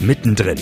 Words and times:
Mittendrin, 0.00 0.58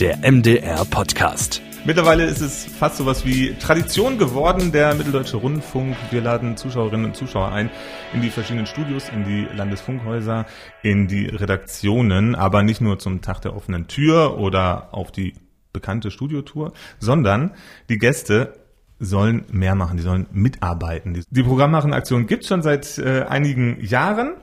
der 0.00 0.18
MDR 0.18 0.82
Podcast. 0.86 1.60
Mittlerweile 1.84 2.24
ist 2.24 2.40
es 2.40 2.64
fast 2.64 2.96
sowas 2.96 3.26
wie 3.26 3.54
Tradition 3.54 4.16
geworden, 4.16 4.72
der 4.72 4.94
Mitteldeutsche 4.94 5.36
Rundfunk. 5.36 5.94
Wir 6.10 6.22
laden 6.22 6.56
Zuschauerinnen 6.56 7.04
und 7.04 7.14
Zuschauer 7.14 7.52
ein 7.52 7.68
in 8.14 8.22
die 8.22 8.30
verschiedenen 8.30 8.64
Studios, 8.64 9.10
in 9.10 9.24
die 9.24 9.46
Landesfunkhäuser, 9.54 10.46
in 10.82 11.06
die 11.06 11.26
Redaktionen, 11.26 12.34
aber 12.34 12.62
nicht 12.62 12.80
nur 12.80 12.98
zum 12.98 13.20
Tag 13.20 13.42
der 13.42 13.54
offenen 13.54 13.88
Tür 13.88 14.38
oder 14.38 14.94
auf 14.94 15.12
die 15.12 15.34
bekannte 15.74 16.10
Studiotour, 16.10 16.72
sondern 16.98 17.52
die 17.90 17.98
Gäste 17.98 18.54
sollen 18.98 19.44
mehr 19.52 19.74
machen, 19.74 19.98
die 19.98 20.02
sollen 20.02 20.26
mitarbeiten. 20.32 21.22
Die 21.28 21.42
Programmmachenaktion 21.42 22.26
gibt 22.26 22.44
es 22.44 22.48
schon 22.48 22.62
seit 22.62 22.96
äh, 22.98 23.24
einigen 23.28 23.84
Jahren. 23.84 24.36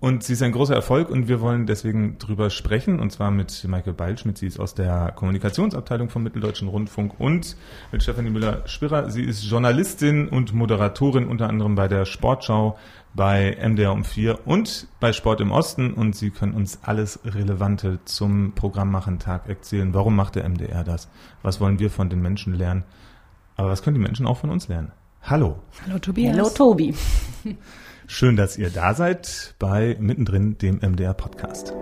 Und 0.00 0.24
sie 0.24 0.32
ist 0.32 0.42
ein 0.42 0.52
großer 0.52 0.74
Erfolg 0.74 1.10
und 1.10 1.28
wir 1.28 1.42
wollen 1.42 1.66
deswegen 1.66 2.16
drüber 2.16 2.48
sprechen 2.48 3.00
und 3.00 3.12
zwar 3.12 3.30
mit 3.30 3.66
Michael 3.68 3.92
Beilschmidt. 3.92 4.38
Sie 4.38 4.46
ist 4.46 4.58
aus 4.58 4.74
der 4.74 5.12
Kommunikationsabteilung 5.14 6.08
vom 6.08 6.22
Mitteldeutschen 6.22 6.68
Rundfunk 6.68 7.20
und 7.20 7.54
mit 7.92 8.02
Stefanie 8.02 8.30
Müller-Spirrer. 8.30 9.10
Sie 9.10 9.22
ist 9.22 9.44
Journalistin 9.44 10.28
und 10.28 10.54
Moderatorin 10.54 11.26
unter 11.26 11.50
anderem 11.50 11.74
bei 11.74 11.86
der 11.86 12.06
Sportschau, 12.06 12.78
bei 13.12 13.58
MDR 13.60 13.92
um 13.92 14.04
4 14.04 14.46
und 14.46 14.88
bei 15.00 15.12
Sport 15.12 15.42
im 15.42 15.52
Osten 15.52 15.92
und 15.92 16.16
Sie 16.16 16.30
können 16.30 16.54
uns 16.54 16.78
alles 16.82 17.20
Relevante 17.26 17.98
zum 18.06 18.52
Programmmachen-Tag 18.54 19.50
erzählen. 19.50 19.92
Warum 19.92 20.16
macht 20.16 20.34
der 20.36 20.48
MDR 20.48 20.82
das? 20.82 21.10
Was 21.42 21.60
wollen 21.60 21.78
wir 21.78 21.90
von 21.90 22.08
den 22.08 22.22
Menschen 22.22 22.54
lernen? 22.54 22.84
Aber 23.56 23.68
was 23.68 23.82
können 23.82 23.96
die 23.96 24.02
Menschen 24.02 24.26
auch 24.26 24.38
von 24.38 24.48
uns 24.48 24.66
lernen? 24.68 24.92
Hallo. 25.30 25.54
Hallo 25.86 26.00
Tobias. 26.00 26.32
Hallo 26.36 26.50
Tobi. 26.50 26.92
Schön, 28.08 28.34
dass 28.34 28.58
ihr 28.58 28.68
da 28.68 28.94
seid 28.94 29.54
bei 29.60 29.96
Mittendrin, 30.00 30.58
dem 30.58 30.78
MDR 30.78 31.14
Podcast. 31.14 31.72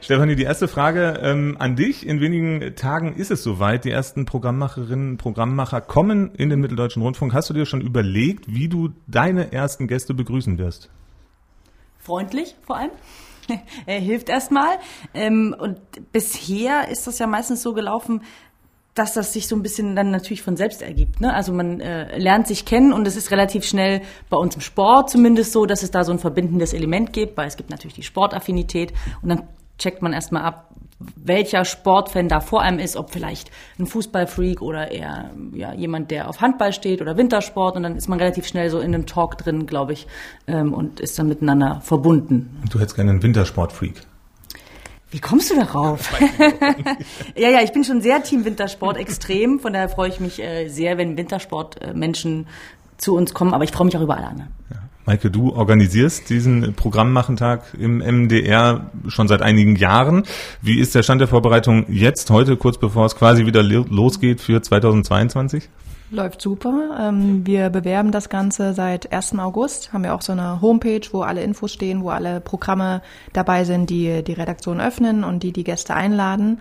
Stefanie, 0.00 0.36
die 0.36 0.44
erste 0.44 0.68
Frage 0.68 1.18
ähm, 1.20 1.56
an 1.58 1.74
dich. 1.74 2.06
In 2.06 2.20
wenigen 2.20 2.76
Tagen 2.76 3.16
ist 3.16 3.32
es 3.32 3.42
soweit. 3.42 3.84
Die 3.84 3.90
ersten 3.90 4.24
Programmmacherinnen, 4.24 5.16
Programmmacher 5.16 5.80
kommen 5.80 6.32
in 6.36 6.48
den 6.48 6.60
Mitteldeutschen 6.60 7.02
Rundfunk. 7.02 7.34
Hast 7.34 7.50
du 7.50 7.54
dir 7.54 7.66
schon 7.66 7.80
überlegt, 7.80 8.44
wie 8.46 8.68
du 8.68 8.90
deine 9.08 9.52
ersten 9.52 9.88
Gäste 9.88 10.14
begrüßen 10.14 10.58
wirst? 10.58 10.90
Freundlich 11.98 12.54
vor 12.64 12.76
allem. 12.76 12.92
er 13.86 13.98
hilft 13.98 14.28
erstmal. 14.28 14.78
Ähm, 15.12 15.56
und 15.58 15.80
bisher 16.12 16.86
ist 16.86 17.08
das 17.08 17.18
ja 17.18 17.26
meistens 17.26 17.62
so 17.62 17.72
gelaufen, 17.74 18.22
dass 18.94 19.14
das 19.14 19.32
sich 19.32 19.48
so 19.48 19.56
ein 19.56 19.62
bisschen 19.62 19.96
dann 19.96 20.10
natürlich 20.10 20.42
von 20.42 20.56
selbst 20.56 20.82
ergibt. 20.82 21.20
Ne? 21.20 21.32
Also 21.32 21.52
man 21.52 21.80
äh, 21.80 22.18
lernt 22.18 22.46
sich 22.46 22.64
kennen 22.64 22.92
und 22.92 23.06
es 23.06 23.16
ist 23.16 23.30
relativ 23.30 23.64
schnell 23.64 24.02
bei 24.28 24.36
uns 24.36 24.54
im 24.54 24.60
Sport 24.60 25.10
zumindest 25.10 25.52
so, 25.52 25.64
dass 25.64 25.82
es 25.82 25.90
da 25.90 26.04
so 26.04 26.12
ein 26.12 26.18
verbindendes 26.18 26.74
Element 26.74 27.12
gibt, 27.12 27.36
weil 27.36 27.48
es 27.48 27.56
gibt 27.56 27.70
natürlich 27.70 27.94
die 27.94 28.02
Sportaffinität 28.02 28.92
und 29.22 29.30
dann 29.30 29.44
checkt 29.78 30.02
man 30.02 30.12
erstmal 30.12 30.42
ab, 30.42 30.68
welcher 31.16 31.64
Sportfan 31.64 32.28
da 32.28 32.40
vor 32.40 32.62
einem 32.62 32.78
ist, 32.78 32.96
ob 32.96 33.10
vielleicht 33.10 33.50
ein 33.78 33.86
Fußballfreak 33.86 34.62
oder 34.62 34.92
eher 34.92 35.30
ja, 35.52 35.72
jemand, 35.72 36.10
der 36.10 36.28
auf 36.28 36.40
Handball 36.40 36.72
steht 36.72 37.00
oder 37.00 37.16
Wintersport 37.16 37.76
und 37.76 37.82
dann 37.82 37.96
ist 37.96 38.08
man 38.08 38.20
relativ 38.20 38.46
schnell 38.46 38.70
so 38.70 38.78
in 38.78 38.94
einem 38.94 39.06
Talk 39.06 39.38
drin, 39.38 39.66
glaube 39.66 39.94
ich, 39.94 40.06
ähm, 40.46 40.72
und 40.72 41.00
ist 41.00 41.18
dann 41.18 41.28
miteinander 41.28 41.80
verbunden. 41.80 42.62
Du 42.70 42.78
hättest 42.78 42.94
gerne 42.94 43.10
einen 43.10 43.22
Wintersportfreak. 43.22 44.02
Wie 45.12 45.20
kommst 45.20 45.50
du 45.50 45.54
darauf? 45.54 46.10
ja, 47.36 47.50
ja, 47.50 47.60
ich 47.62 47.72
bin 47.72 47.84
schon 47.84 48.00
sehr 48.00 48.22
Team 48.22 48.46
Wintersport 48.46 48.96
extrem. 48.96 49.60
Von 49.60 49.74
daher 49.74 49.90
freue 49.90 50.08
ich 50.08 50.20
mich 50.20 50.42
äh, 50.42 50.68
sehr, 50.68 50.96
wenn 50.96 51.18
Wintersport-Menschen 51.18 52.44
äh, 52.44 52.46
zu 52.96 53.14
uns 53.14 53.34
kommen. 53.34 53.52
Aber 53.52 53.62
ich 53.62 53.72
freue 53.72 53.84
mich 53.84 53.96
auch 53.96 54.00
über 54.00 54.16
alle 54.16 54.26
anderen. 54.26 54.50
Ja. 54.70 54.78
Maike, 55.04 55.30
du 55.30 55.52
organisierst 55.52 56.30
diesen 56.30 56.72
Programmmachentag 56.72 57.74
im 57.78 57.98
MDR 57.98 58.90
schon 59.08 59.28
seit 59.28 59.42
einigen 59.42 59.76
Jahren. 59.76 60.24
Wie 60.62 60.78
ist 60.78 60.94
der 60.94 61.02
Stand 61.02 61.20
der 61.20 61.28
Vorbereitung 61.28 61.84
jetzt, 61.92 62.30
heute, 62.30 62.56
kurz 62.56 62.78
bevor 62.78 63.04
es 63.04 63.14
quasi 63.14 63.44
wieder 63.44 63.62
losgeht 63.62 64.40
für 64.40 64.62
2022? 64.62 65.68
Läuft 66.12 66.42
super. 66.42 66.98
Ähm, 67.00 67.46
wir 67.46 67.70
bewerben 67.70 68.12
das 68.12 68.28
Ganze 68.28 68.74
seit 68.74 69.10
1. 69.14 69.38
August. 69.38 69.94
Haben 69.94 70.04
wir 70.04 70.14
auch 70.14 70.20
so 70.20 70.32
eine 70.32 70.60
Homepage, 70.60 71.00
wo 71.10 71.22
alle 71.22 71.42
Infos 71.42 71.72
stehen, 71.72 72.02
wo 72.02 72.10
alle 72.10 72.42
Programme 72.42 73.00
dabei 73.32 73.64
sind, 73.64 73.88
die 73.88 74.22
die 74.22 74.34
Redaktion 74.34 74.78
öffnen 74.78 75.24
und 75.24 75.42
die 75.42 75.52
die 75.52 75.64
Gäste 75.64 75.94
einladen. 75.94 76.60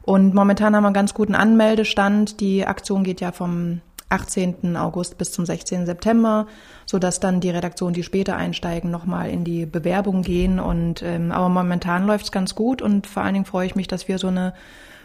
Und 0.00 0.32
momentan 0.32 0.74
haben 0.74 0.84
wir 0.84 0.88
einen 0.88 0.94
ganz 0.94 1.12
guten 1.12 1.34
Anmeldestand. 1.34 2.40
Die 2.40 2.66
Aktion 2.66 3.04
geht 3.04 3.20
ja 3.20 3.32
vom 3.32 3.82
18. 4.08 4.78
August 4.78 5.18
bis 5.18 5.30
zum 5.30 5.44
16. 5.44 5.84
September, 5.84 6.46
so 6.86 6.98
dass 6.98 7.20
dann 7.20 7.40
die 7.40 7.50
Redaktionen, 7.50 7.92
die 7.92 8.02
später 8.02 8.36
einsteigen, 8.36 8.90
nochmal 8.90 9.28
in 9.28 9.44
die 9.44 9.66
Bewerbung 9.66 10.22
gehen. 10.22 10.58
Und 10.58 11.02
ähm, 11.02 11.32
aber 11.32 11.50
momentan 11.50 12.06
läuft 12.06 12.24
es 12.24 12.32
ganz 12.32 12.54
gut 12.54 12.80
und 12.80 13.06
vor 13.06 13.24
allen 13.24 13.34
Dingen 13.34 13.44
freue 13.44 13.66
ich 13.66 13.74
mich, 13.74 13.88
dass 13.88 14.08
wir 14.08 14.16
so 14.16 14.28
eine 14.28 14.54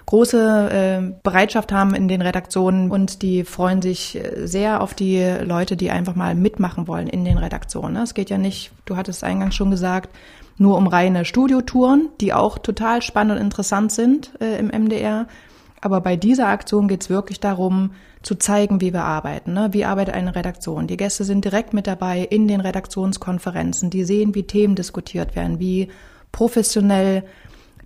große 0.05 0.69
äh, 0.71 1.13
Bereitschaft 1.23 1.71
haben 1.71 1.93
in 1.95 2.07
den 2.07 2.21
Redaktionen 2.21 2.91
und 2.91 3.21
die 3.21 3.43
freuen 3.43 3.81
sich 3.81 4.15
äh, 4.15 4.47
sehr 4.47 4.81
auf 4.81 4.93
die 4.93 5.23
Leute, 5.43 5.77
die 5.77 5.91
einfach 5.91 6.15
mal 6.15 6.35
mitmachen 6.35 6.87
wollen 6.87 7.07
in 7.07 7.25
den 7.25 7.37
Redaktionen. 7.37 7.93
Ne? 7.93 8.03
Es 8.03 8.13
geht 8.13 8.29
ja 8.29 8.37
nicht, 8.37 8.71
du 8.85 8.97
hattest 8.97 9.23
eingangs 9.23 9.55
schon 9.55 9.71
gesagt, 9.71 10.09
nur 10.57 10.77
um 10.77 10.87
reine 10.87 11.25
Studiotouren, 11.25 12.09
die 12.19 12.33
auch 12.33 12.57
total 12.57 13.01
spannend 13.01 13.37
und 13.37 13.45
interessant 13.45 13.91
sind 13.91 14.31
äh, 14.39 14.57
im 14.59 14.67
MDR. 14.67 15.27
Aber 15.81 16.01
bei 16.01 16.15
dieser 16.15 16.47
Aktion 16.47 16.87
geht 16.87 17.01
es 17.01 17.09
wirklich 17.09 17.39
darum, 17.39 17.91
zu 18.21 18.35
zeigen, 18.35 18.81
wie 18.81 18.93
wir 18.93 19.03
arbeiten. 19.03 19.53
Ne? 19.53 19.69
Wie 19.71 19.85
arbeitet 19.85 20.13
eine 20.13 20.35
Redaktion? 20.35 20.85
Die 20.85 20.97
Gäste 20.97 21.23
sind 21.23 21.43
direkt 21.43 21.73
mit 21.73 21.87
dabei 21.87 22.19
in 22.19 22.47
den 22.47 22.61
Redaktionskonferenzen. 22.61 23.89
Die 23.89 24.03
sehen, 24.03 24.35
wie 24.35 24.43
Themen 24.43 24.75
diskutiert 24.75 25.35
werden, 25.35 25.59
wie 25.59 25.89
professionell 26.31 27.23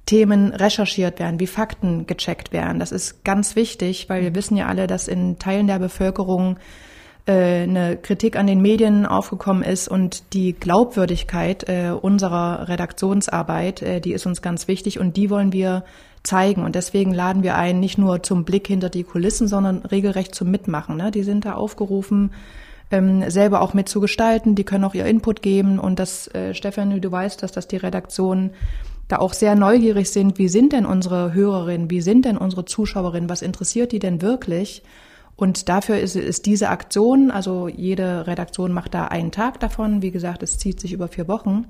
Themen 0.06 0.54
recherchiert 0.54 1.20
werden, 1.20 1.40
wie 1.40 1.48
Fakten 1.48 2.06
gecheckt 2.06 2.54
werden. 2.54 2.80
Das 2.80 2.92
ist 2.92 3.24
ganz 3.24 3.56
wichtig, 3.56 4.08
weil 4.10 4.22
wir 4.22 4.36
wissen 4.36 4.56
ja 4.56 4.68
alle, 4.68 4.88
dass 4.88 5.08
in 5.08 5.40
Teilen 5.40 5.68
der 5.68 5.80
Bevölkerung 5.80 6.58
äh, 7.26 7.64
eine 7.64 7.98
Kritik 7.98 8.36
an 8.36 8.46
den 8.46 8.62
Medien 8.62 9.06
aufgekommen 9.06 9.64
ist 9.64 9.88
und 9.88 10.34
die 10.34 10.54
Glaubwürdigkeit 10.54 11.68
äh, 11.68 11.90
unserer 11.90 12.70
Redaktionsarbeit, 12.70 13.82
äh, 13.82 14.00
die 14.00 14.14
ist 14.14 14.28
uns 14.28 14.44
ganz 14.44 14.68
wichtig 14.68 15.00
und 15.00 15.18
die 15.18 15.32
wollen 15.32 15.52
wir 15.52 15.84
zeigen. 16.22 16.64
Und 16.64 16.76
deswegen 16.76 17.14
laden 17.14 17.44
wir 17.44 17.56
ein, 17.56 17.80
nicht 17.80 17.98
nur 17.98 18.22
zum 18.22 18.46
Blick 18.46 18.68
hinter 18.68 18.90
die 18.90 19.04
Kulissen, 19.04 19.48
sondern 19.48 19.80
regelrecht 19.80 20.36
zum 20.36 20.52
Mitmachen. 20.52 20.98
Ne? 20.98 21.12
Die 21.12 21.24
sind 21.24 21.46
da 21.46 21.54
aufgerufen, 21.54 22.32
ähm, 22.92 23.28
selber 23.30 23.62
auch 23.62 23.74
mitzugestalten. 23.74 24.56
Die 24.56 24.64
können 24.64 24.84
auch 24.84 24.94
ihr 24.94 25.06
Input 25.06 25.42
geben. 25.42 25.80
Und 25.80 25.98
das, 25.98 26.28
äh, 26.36 26.54
Stefanie, 26.54 27.00
du 27.00 27.12
weißt, 27.12 27.42
dass 27.42 27.52
das 27.52 27.68
die 27.68 27.78
Redaktion 27.78 28.52
da 29.08 29.18
auch 29.18 29.34
sehr 29.34 29.56
neugierig 29.56 30.10
sind, 30.10 30.38
wie 30.38 30.48
sind 30.48 30.74
denn 30.74 30.86
unsere 30.86 31.34
Hörerinnen, 31.34 31.92
wie 31.92 32.02
sind 32.02 32.26
denn 32.26 32.38
unsere 32.38 32.66
Zuschauerinnen, 32.66 33.30
was 33.30 33.42
interessiert 33.42 33.92
die 33.92 34.00
denn 34.00 34.22
wirklich? 34.22 34.84
Und 35.36 35.70
dafür 35.70 36.00
ist, 36.00 36.16
ist 36.16 36.46
diese 36.46 36.70
Aktion, 36.70 37.30
also 37.30 37.68
jede 37.68 38.26
Redaktion 38.26 38.72
macht 38.72 38.94
da 38.94 39.06
einen 39.06 39.32
Tag 39.32 39.60
davon, 39.60 40.02
wie 40.02 40.12
gesagt, 40.12 40.44
es 40.44 40.58
zieht 40.58 40.80
sich 40.80 40.94
über 40.94 41.08
vier 41.08 41.28
Wochen. 41.28 41.66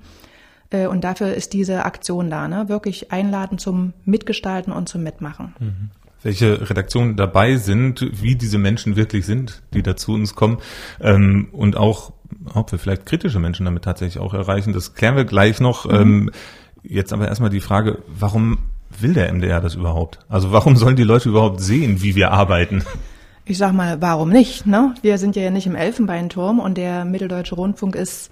Äh, 0.69 0.87
und 0.87 1.03
dafür 1.03 1.33
ist 1.33 1.53
diese 1.53 1.83
Aktion 1.83 2.29
da, 2.29 2.47
ne? 2.47 2.69
wirklich 2.69 3.11
einladen 3.11 3.57
zum 3.57 3.93
Mitgestalten 4.05 4.71
und 4.71 4.87
zum 4.87 5.03
Mitmachen. 5.03 5.55
Mhm. 5.59 5.89
Welche 6.21 6.69
Redaktionen 6.69 7.17
dabei 7.17 7.57
sind, 7.57 8.07
wie 8.11 8.35
diese 8.35 8.57
Menschen 8.57 8.95
wirklich 8.95 9.27
sind, 9.27 9.61
die 9.73 9.83
da 9.83 9.95
zu 9.95 10.13
uns 10.13 10.33
kommen 10.33 10.57
ähm, 10.99 11.49
und 11.51 11.77
auch, 11.77 12.13
ob 12.53 12.71
wir 12.71 12.79
vielleicht 12.79 13.05
kritische 13.05 13.39
Menschen 13.39 13.65
damit 13.65 13.83
tatsächlich 13.83 14.19
auch 14.19 14.33
erreichen, 14.33 14.73
das 14.73 14.95
klären 14.95 15.15
wir 15.15 15.25
gleich 15.25 15.59
noch. 15.59 15.85
Mhm. 15.85 15.95
Ähm, 15.95 16.31
Jetzt 16.87 17.13
aber 17.13 17.27
erstmal 17.27 17.49
die 17.49 17.61
Frage, 17.61 17.99
warum 18.07 18.59
will 18.99 19.13
der 19.13 19.31
MDR 19.33 19.61
das 19.61 19.75
überhaupt? 19.75 20.19
Also 20.29 20.51
warum 20.51 20.75
sollen 20.75 20.95
die 20.95 21.03
Leute 21.03 21.29
überhaupt 21.29 21.61
sehen, 21.61 22.01
wie 22.01 22.15
wir 22.15 22.31
arbeiten? 22.31 22.83
Ich 23.47 23.57
sag 23.57 23.73
mal, 23.73 24.01
warum 24.01 24.29
nicht? 24.29 24.65
Ne? 24.65 24.95
Wir 25.03 25.17
sind 25.17 25.35
ja 25.35 25.51
nicht 25.51 25.67
im 25.67 25.75
Elfenbeinturm 25.75 26.59
und 26.59 26.77
der 26.77 27.05
Mitteldeutsche 27.05 27.55
Rundfunk 27.55 27.95
ist 27.95 28.31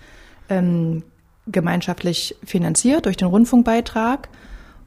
ähm, 0.50 1.04
gemeinschaftlich 1.48 2.36
finanziert 2.44 3.06
durch 3.06 3.18
den 3.18 3.28
Rundfunkbeitrag. 3.28 4.30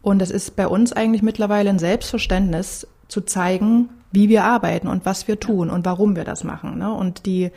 Und 0.03 0.23
es 0.23 0.31
ist 0.31 0.57
bei 0.57 0.67
uns 0.67 0.93
eigentlich 0.93 1.23
mittlerweile 1.23 1.71
ein 1.71 1.79
Selbstverständnis 1.79 2.87
zu 3.09 3.21
zeigen, 3.21 3.89
wie 4.13 4.29
wir 4.29 4.45
arbeiten 4.45 4.89
und 4.89 5.05
was 5.05 5.29
wir 5.29 5.39
tun 5.39 5.71
und 5.71 5.85
warum 5.85 6.17
wir 6.17 6.25
das 6.25 6.45
machen. 6.45 6.79
Ne? 6.79 6.93
Und 6.93 7.27
die 7.27 7.51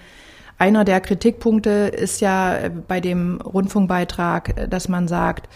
einer 0.58 0.84
der 0.84 1.00
Kritikpunkte 1.00 1.70
ist 1.70 2.22
ja 2.22 2.70
bei 2.88 3.00
dem 3.00 3.40
Rundfunkbeitrag, 3.42 4.70
dass 4.70 4.90
man 4.90 5.08
sagt, 5.08 5.48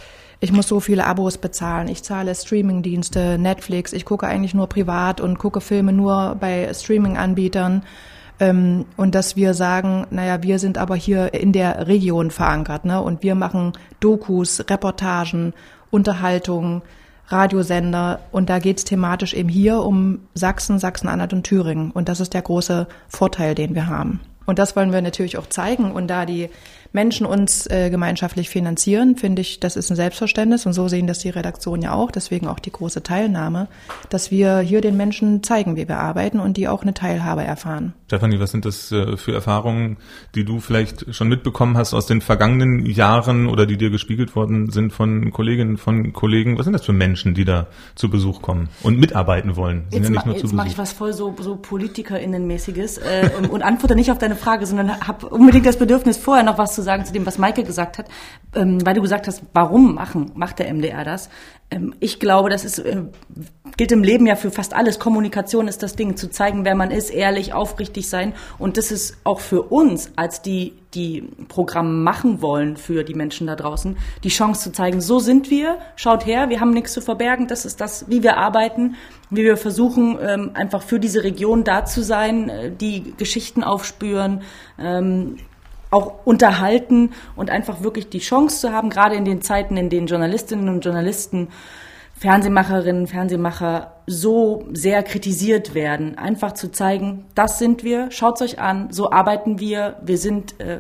ich 0.43 0.51
muss 0.51 0.67
so 0.67 0.81
viele 0.81 1.07
Abos 1.07 1.37
bezahlen, 1.37 1.87
ich 1.87 2.03
zahle 2.03 2.35
Streamingdienste, 2.35 3.37
Netflix, 3.37 3.93
ich 3.93 4.03
gucke 4.03 4.27
eigentlich 4.27 4.53
nur 4.53 4.67
privat 4.67 5.21
und 5.21 5.39
gucke 5.39 5.61
Filme 5.61 5.93
nur 5.93 6.35
bei 6.37 6.69
Streaming-Anbietern. 6.73 7.83
Ähm, 8.41 8.83
und 8.97 9.15
dass 9.15 9.37
wir 9.37 9.53
sagen, 9.53 10.05
naja, 10.09 10.43
wir 10.43 10.59
sind 10.59 10.77
aber 10.77 10.97
hier 10.97 11.33
in 11.33 11.53
der 11.53 11.87
Region 11.87 12.29
verankert, 12.29 12.83
ne? 12.83 13.01
Und 13.01 13.23
wir 13.23 13.35
machen 13.35 13.71
Dokus, 14.01 14.65
Reportagen, 14.69 15.53
Unterhaltung, 15.91 16.81
Radiosender 17.29 18.19
und 18.33 18.49
da 18.49 18.59
geht's 18.59 18.83
thematisch 18.83 19.33
eben 19.33 19.47
hier 19.47 19.79
um 19.79 20.27
Sachsen, 20.33 20.77
Sachsen-Anhalt 20.77 21.31
und 21.31 21.43
Thüringen. 21.43 21.91
Und 21.91 22.09
das 22.09 22.19
ist 22.19 22.33
der 22.33 22.41
große 22.41 22.87
Vorteil, 23.07 23.55
den 23.55 23.75
wir 23.75 23.87
haben. 23.87 24.19
Und 24.45 24.59
das 24.59 24.75
wollen 24.75 24.91
wir 24.91 25.01
natürlich 25.01 25.37
auch 25.37 25.47
zeigen. 25.47 25.93
Und 25.93 26.07
da 26.07 26.25
die 26.25 26.49
Menschen 26.93 27.25
uns 27.25 27.67
äh, 27.67 27.89
gemeinschaftlich 27.89 28.49
finanzieren, 28.49 29.15
finde 29.15 29.41
ich, 29.41 29.59
das 29.59 29.75
ist 29.75 29.89
ein 29.89 29.95
Selbstverständnis 29.95 30.65
und 30.67 30.73
so 30.73 30.87
sehen 30.87 31.07
das 31.07 31.19
die 31.19 31.29
Redaktion 31.29 31.81
ja 31.81 31.93
auch, 31.93 32.11
deswegen 32.11 32.47
auch 32.47 32.59
die 32.59 32.71
große 32.71 33.01
Teilnahme, 33.01 33.67
dass 34.09 34.29
wir 34.29 34.59
hier 34.59 34.79
den 34.79 34.95
Menschen 34.95 35.41
zeigen, 35.41 35.75
wie 35.75 35.87
wir 35.87 35.97
arbeiten 35.97 36.39
und 36.39 36.55
die 36.55 36.67
auch 36.67 36.83
eine 36.83 36.93
Teilhabe 36.93 37.43
erfahren. 37.43 37.93
Stefanie, 38.05 38.39
was 38.39 38.51
sind 38.51 38.65
das 38.65 38.91
äh, 38.91 39.17
für 39.17 39.33
Erfahrungen, 39.33 39.97
die 40.35 40.45
du 40.45 40.59
vielleicht 40.59 41.15
schon 41.15 41.29
mitbekommen 41.29 41.77
hast 41.77 41.95
aus 41.95 42.05
den 42.05 42.21
vergangenen 42.21 42.85
Jahren 42.85 43.47
oder 43.47 43.65
die 43.65 43.77
dir 43.77 43.89
gespiegelt 43.89 44.35
worden 44.35 44.69
sind 44.69 44.93
von 44.93 45.31
Kolleginnen, 45.31 45.77
von 45.77 46.13
Kollegen? 46.13 46.59
Was 46.59 46.65
sind 46.65 46.73
das 46.73 46.85
für 46.85 46.93
Menschen, 46.93 47.33
die 47.33 47.43
da 47.43 47.65
zu 47.95 48.11
Besuch 48.11 48.43
kommen 48.43 48.69
und 48.83 48.99
mitarbeiten 48.99 49.55
wollen? 49.55 49.85
Sind 49.89 50.03
jetzt 50.03 50.13
ja 50.13 50.25
ma 50.25 50.31
jetzt 50.31 50.53
mache 50.53 50.67
ich 50.67 50.77
was 50.77 50.93
voll 50.93 51.13
so, 51.13 51.33
so 51.39 51.55
PolitikerInnenmäßiges 51.55 52.99
äh, 52.99 53.31
und 53.49 53.63
antworte 53.63 53.95
nicht 53.95 54.11
auf 54.11 54.19
deine 54.19 54.35
Frage, 54.35 54.67
sondern 54.67 54.99
habe 54.99 55.29
unbedingt 55.29 55.65
das 55.65 55.77
Bedürfnis, 55.77 56.17
vorher 56.17 56.43
noch 56.43 56.59
was 56.59 56.75
zu 56.75 56.82
sagen 56.83 57.05
zu 57.05 57.13
dem, 57.13 57.25
was 57.25 57.37
Maike 57.37 57.63
gesagt 57.63 57.97
hat, 57.97 58.07
ähm, 58.55 58.85
weil 58.85 58.93
du 58.93 59.01
gesagt 59.01 59.27
hast, 59.27 59.43
warum 59.53 59.95
machen, 59.95 60.31
macht 60.35 60.59
der 60.59 60.73
MDR 60.73 61.03
das? 61.03 61.29
Ähm, 61.71 61.95
ich 61.99 62.19
glaube, 62.19 62.49
das 62.49 62.65
ist, 62.65 62.79
äh, 62.79 63.03
gilt 63.77 63.91
im 63.91 64.03
Leben 64.03 64.27
ja 64.27 64.35
für 64.35 64.51
fast 64.51 64.73
alles. 64.73 64.99
Kommunikation 64.99 65.67
ist 65.67 65.81
das 65.81 65.95
Ding, 65.95 66.15
zu 66.15 66.29
zeigen, 66.29 66.65
wer 66.65 66.75
man 66.75 66.91
ist, 66.91 67.09
ehrlich, 67.09 67.53
aufrichtig 67.53 68.09
sein. 68.09 68.33
Und 68.59 68.77
das 68.77 68.91
ist 68.91 69.17
auch 69.23 69.39
für 69.39 69.63
uns, 69.63 70.11
als 70.15 70.41
die, 70.41 70.73
die 70.93 71.27
Programme 71.47 71.93
machen 71.93 72.41
wollen 72.41 72.77
für 72.77 73.03
die 73.03 73.15
Menschen 73.15 73.47
da 73.47 73.55
draußen, 73.55 73.97
die 74.23 74.29
Chance 74.29 74.61
zu 74.63 74.71
zeigen, 74.71 75.01
so 75.01 75.19
sind 75.19 75.49
wir, 75.49 75.79
schaut 75.95 76.25
her, 76.25 76.49
wir 76.49 76.59
haben 76.59 76.71
nichts 76.71 76.93
zu 76.93 77.01
verbergen, 77.01 77.47
das 77.47 77.65
ist 77.65 77.81
das, 77.81 78.09
wie 78.09 78.21
wir 78.21 78.37
arbeiten, 78.37 78.95
wie 79.31 79.43
wir 79.43 79.57
versuchen, 79.57 80.17
ähm, 80.21 80.51
einfach 80.53 80.83
für 80.83 80.99
diese 80.99 81.23
Region 81.23 81.63
da 81.63 81.85
zu 81.85 82.03
sein, 82.03 82.49
äh, 82.49 82.71
die 82.71 83.13
Geschichten 83.17 83.63
aufspüren, 83.63 84.41
ähm, 84.77 85.37
auch 85.93 86.25
unterhalten 86.25 87.11
und 87.35 87.49
einfach 87.49 87.83
wirklich 87.83 88.09
die 88.09 88.19
Chance 88.19 88.59
zu 88.59 88.73
haben, 88.73 88.89
gerade 88.89 89.15
in 89.15 89.25
den 89.25 89.41
Zeiten, 89.41 89.77
in 89.77 89.89
denen 89.89 90.07
Journalistinnen 90.07 90.69
und 90.69 90.83
Journalisten, 90.83 91.49
Fernsehmacherinnen, 92.15 93.07
Fernsehmacher 93.07 93.93
so 94.07 94.65
sehr 94.71 95.03
kritisiert 95.03 95.73
werden, 95.73 96.17
einfach 96.17 96.53
zu 96.53 96.71
zeigen, 96.71 97.25
das 97.35 97.59
sind 97.59 97.83
wir, 97.83 98.11
schaut's 98.11 98.41
euch 98.41 98.59
an, 98.59 98.91
so 98.91 99.11
arbeiten 99.11 99.59
wir, 99.59 99.97
wir 100.03 100.17
sind, 100.17 100.59
äh, 100.59 100.79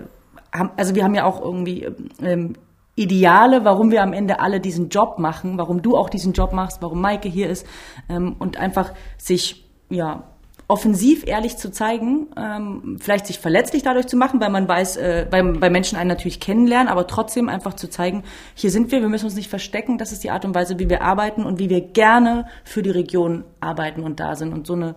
haben, 0.53 0.71
also 0.77 0.95
wir 0.95 1.03
haben 1.03 1.15
ja 1.15 1.25
auch 1.25 1.41
irgendwie 1.41 1.87
ähm, 2.21 2.53
Ideale, 2.95 3.65
warum 3.65 3.89
wir 3.89 4.03
am 4.03 4.13
Ende 4.13 4.39
alle 4.39 4.59
diesen 4.59 4.89
Job 4.89 5.17
machen, 5.17 5.57
warum 5.57 5.81
du 5.81 5.97
auch 5.97 6.09
diesen 6.09 6.33
Job 6.33 6.53
machst, 6.53 6.81
warum 6.81 7.01
Maike 7.01 7.27
hier 7.27 7.49
ist 7.49 7.65
ähm, 8.07 8.35
und 8.37 8.57
einfach 8.57 8.93
sich 9.17 9.65
ja 9.89 10.23
offensiv 10.67 11.25
ehrlich 11.27 11.57
zu 11.57 11.71
zeigen, 11.71 12.27
ähm, 12.37 12.97
vielleicht 12.99 13.27
sich 13.27 13.39
verletzlich 13.39 13.83
dadurch 13.83 14.07
zu 14.07 14.15
machen, 14.15 14.39
weil 14.39 14.49
man 14.49 14.67
weiß, 14.67 14.97
äh, 14.97 15.27
bei, 15.29 15.41
bei 15.43 15.69
Menschen 15.69 15.97
einen 15.97 16.07
natürlich 16.07 16.39
kennenlernen, 16.39 16.87
aber 16.87 17.05
trotzdem 17.07 17.49
einfach 17.49 17.73
zu 17.73 17.89
zeigen, 17.89 18.23
hier 18.55 18.71
sind 18.71 18.91
wir, 18.91 19.01
wir 19.01 19.09
müssen 19.09 19.25
uns 19.25 19.35
nicht 19.35 19.49
verstecken, 19.49 19.97
das 19.97 20.11
ist 20.11 20.23
die 20.23 20.31
Art 20.31 20.45
und 20.45 20.55
Weise, 20.55 20.79
wie 20.79 20.89
wir 20.89 21.01
arbeiten 21.01 21.43
und 21.43 21.59
wie 21.59 21.69
wir 21.69 21.81
gerne 21.81 22.47
für 22.63 22.81
die 22.81 22.91
Region 22.91 23.43
arbeiten 23.59 24.03
und 24.03 24.19
da 24.19 24.35
sind 24.35 24.53
und 24.53 24.65
so 24.65 24.73
eine 24.73 24.95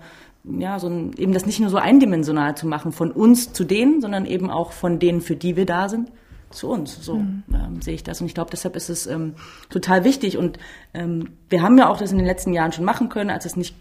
ja, 0.49 0.79
so 0.79 0.87
ein, 0.87 1.13
eben 1.19 1.33
das 1.33 1.45
nicht 1.45 1.59
nur 1.59 1.71
so 1.71 1.77
eindimensional 1.77 2.57
zu 2.57 2.69
machen, 2.69 2.93
von 2.93 3.11
uns 3.11 3.53
zu 3.53 3.65
denen, 3.65 4.01
sondern 4.01 4.27
eben 4.27 4.49
auch 4.49 4.71
von 4.71 5.01
denen, 5.01 5.21
für 5.21 5.35
die 5.35 5.57
wir 5.57 5.67
da 5.67 5.89
sind, 5.89 6.13
zu 6.51 6.69
uns. 6.69 7.05
So 7.05 7.17
mhm. 7.17 7.43
ähm, 7.53 7.83
sehe 7.83 7.95
ich 7.95 8.05
das. 8.05 8.21
Und 8.21 8.29
ich 8.29 8.35
glaube, 8.35 8.51
deshalb 8.53 8.77
ist 8.77 8.89
es 8.89 9.07
ähm, 9.07 9.35
total 9.71 10.05
wichtig. 10.05 10.39
Und 10.39 10.59
ähm, 10.95 11.31
wir 11.49 11.63
haben 11.63 11.77
ja 11.79 11.89
auch 11.89 11.99
das 11.99 12.13
in 12.13 12.19
den 12.19 12.27
letzten 12.27 12.53
Jahren 12.53 12.71
schon 12.73 12.85
machen 12.85 13.09
können, 13.09 13.31
als 13.31 13.45
es 13.45 13.57
nicht 13.57 13.75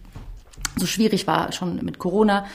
so 0.77 0.85
schwierig 0.85 1.27
war, 1.27 1.51
schon 1.51 1.83
mit 1.83 1.99
Corona. 1.99 2.45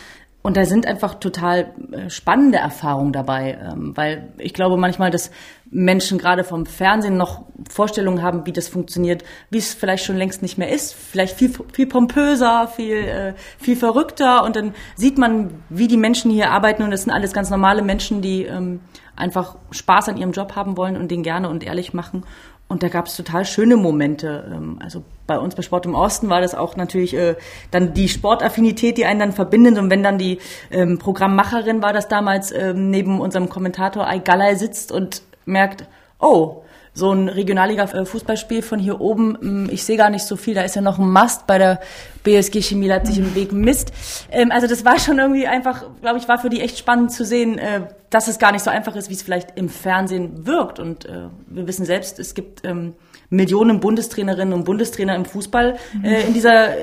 Und 0.43 0.57
da 0.57 0.65
sind 0.65 0.87
einfach 0.87 1.17
total 1.17 1.75
äh, 1.93 2.09
spannende 2.09 2.57
Erfahrungen 2.57 3.13
dabei, 3.13 3.59
ähm, 3.61 3.93
weil 3.95 4.33
ich 4.39 4.55
glaube 4.55 4.79
manchmal, 4.79 5.11
dass 5.11 5.31
Menschen 5.71 6.17
gerade 6.17 6.45
vom 6.45 6.65
Fernsehen 6.65 7.19
noch 7.19 7.43
Vorstellungen 7.69 8.23
haben, 8.23 8.47
wie 8.47 8.53
das 8.53 8.67
funktioniert, 8.67 9.23
wie 9.51 9.59
es 9.59 9.75
vielleicht 9.75 10.03
schon 10.05 10.17
längst 10.17 10.41
nicht 10.41 10.57
mehr 10.57 10.71
ist, 10.71 10.95
vielleicht 10.95 11.37
viel, 11.37 11.53
viel 11.73 11.87
pompöser, 11.87 12.69
viel, 12.69 12.97
äh, 12.97 13.35
viel 13.59 13.77
verrückter. 13.77 14.43
Und 14.45 14.57
dann 14.57 14.73
sieht 14.97 15.19
man, 15.19 15.63
wie 15.69 15.89
die 15.89 15.99
Menschen 15.99 16.31
hier 16.31 16.51
arbeiten 16.51 16.83
und 16.83 16.91
das 16.91 17.03
sind 17.03 17.13
alles 17.13 17.35
ganz 17.35 17.51
normale 17.51 17.83
Menschen, 17.83 18.23
die 18.23 18.45
ähm, 18.45 18.81
einfach 19.17 19.57
Spaß 19.71 20.09
an 20.09 20.17
ihrem 20.17 20.33
Job 20.33 20.57
haben 20.57 20.79
wollen 20.79 20.97
und 20.97 21.11
den 21.11 21.23
gerne 21.23 21.51
und 21.51 21.63
ehrlich 21.63 21.93
machen. 21.93 22.25
Und 22.71 22.85
da 22.85 22.89
gab 22.89 23.07
es 23.07 23.17
total 23.17 23.45
schöne 23.45 23.77
Momente. 23.77 24.49
Ähm, 24.55 24.79
also 24.81 25.03
bei 25.27 25.37
uns 25.41 25.57
bei 25.57 25.63
Sport 25.63 25.87
im 25.87 25.97
Osten 25.97 26.29
war 26.29 26.41
das 26.41 26.55
auch 26.55 26.77
natürlich 26.77 27.15
äh, 27.15 27.35
dann 27.73 27.95
die 27.95 28.09
Sportaffinität, 28.09 28.97
die 28.97 29.07
einen 29.07 29.19
dann 29.19 29.33
verbindet. 29.33 29.77
Und 29.77 29.91
wenn 29.91 30.05
dann 30.05 30.19
die 30.19 30.39
ähm, 30.71 30.97
Programmmacherin 30.99 31.83
war 31.83 31.93
das 31.93 32.07
damals 32.07 32.53
ähm, 32.53 32.91
neben 32.91 33.21
unserem 33.21 33.49
Kommentator 33.49 34.07
Ay 34.07 34.21
Galay 34.21 34.55
sitzt 34.55 34.93
und 34.93 35.23
merkt, 35.47 35.87
oh, 36.21 36.63
so 37.01 37.13
ein 37.13 37.29
Regionalliga-Fußballspiel 37.29 38.63
von 38.63 38.79
hier 38.79 39.01
oben, 39.01 39.37
hm, 39.41 39.69
ich 39.73 39.85
sehe 39.85 39.97
gar 39.97 40.11
nicht 40.11 40.25
so 40.25 40.37
viel, 40.37 40.55
da 40.55 40.63
ist 40.63 40.77
ja 40.77 40.83
noch 40.83 40.99
ein 40.99 41.09
Mast 41.09 41.49
bei 41.49 41.59
der 41.59 41.81
BSG 42.23 42.61
Chemie 42.61 42.87
Leipzig 42.87 43.19
im 43.19 43.35
Weg 43.35 43.53
Mist. 43.53 43.93
Ähm, 44.31 44.53
also 44.53 44.69
das 44.69 44.85
war 44.85 45.01
schon 45.01 45.19
irgendwie 45.19 45.47
einfach, 45.47 45.85
glaube 46.01 46.19
ich, 46.19 46.29
war 46.29 46.39
für 46.39 46.51
die 46.51 46.61
echt 46.61 46.79
spannend 46.79 47.11
zu 47.11 47.25
sehen, 47.25 47.59
äh, 47.59 47.81
dass 48.11 48.29
es 48.29 48.39
gar 48.39 48.53
nicht 48.53 48.63
so 48.63 48.71
einfach 48.71 48.95
ist, 48.95 49.09
wie 49.09 49.15
es 49.15 49.23
vielleicht 49.23 49.57
im 49.57 49.69
Fernsehen 49.69 50.47
wirkt. 50.47 50.79
Und 50.79 51.07
äh, 51.07 51.29
wir 51.49 51.67
wissen 51.67 51.87
selbst, 51.87 52.19
es 52.19 52.35
gibt 52.35 52.65
ähm, 52.65 52.95
Millionen 53.31 53.81
Bundestrainerinnen 53.81 54.53
und 54.53 54.65
Bundestrainer 54.65 55.15
im 55.17 55.25
Fußball 55.25 55.79
äh, 56.05 56.27
in 56.27 56.35
dieser, 56.35 56.75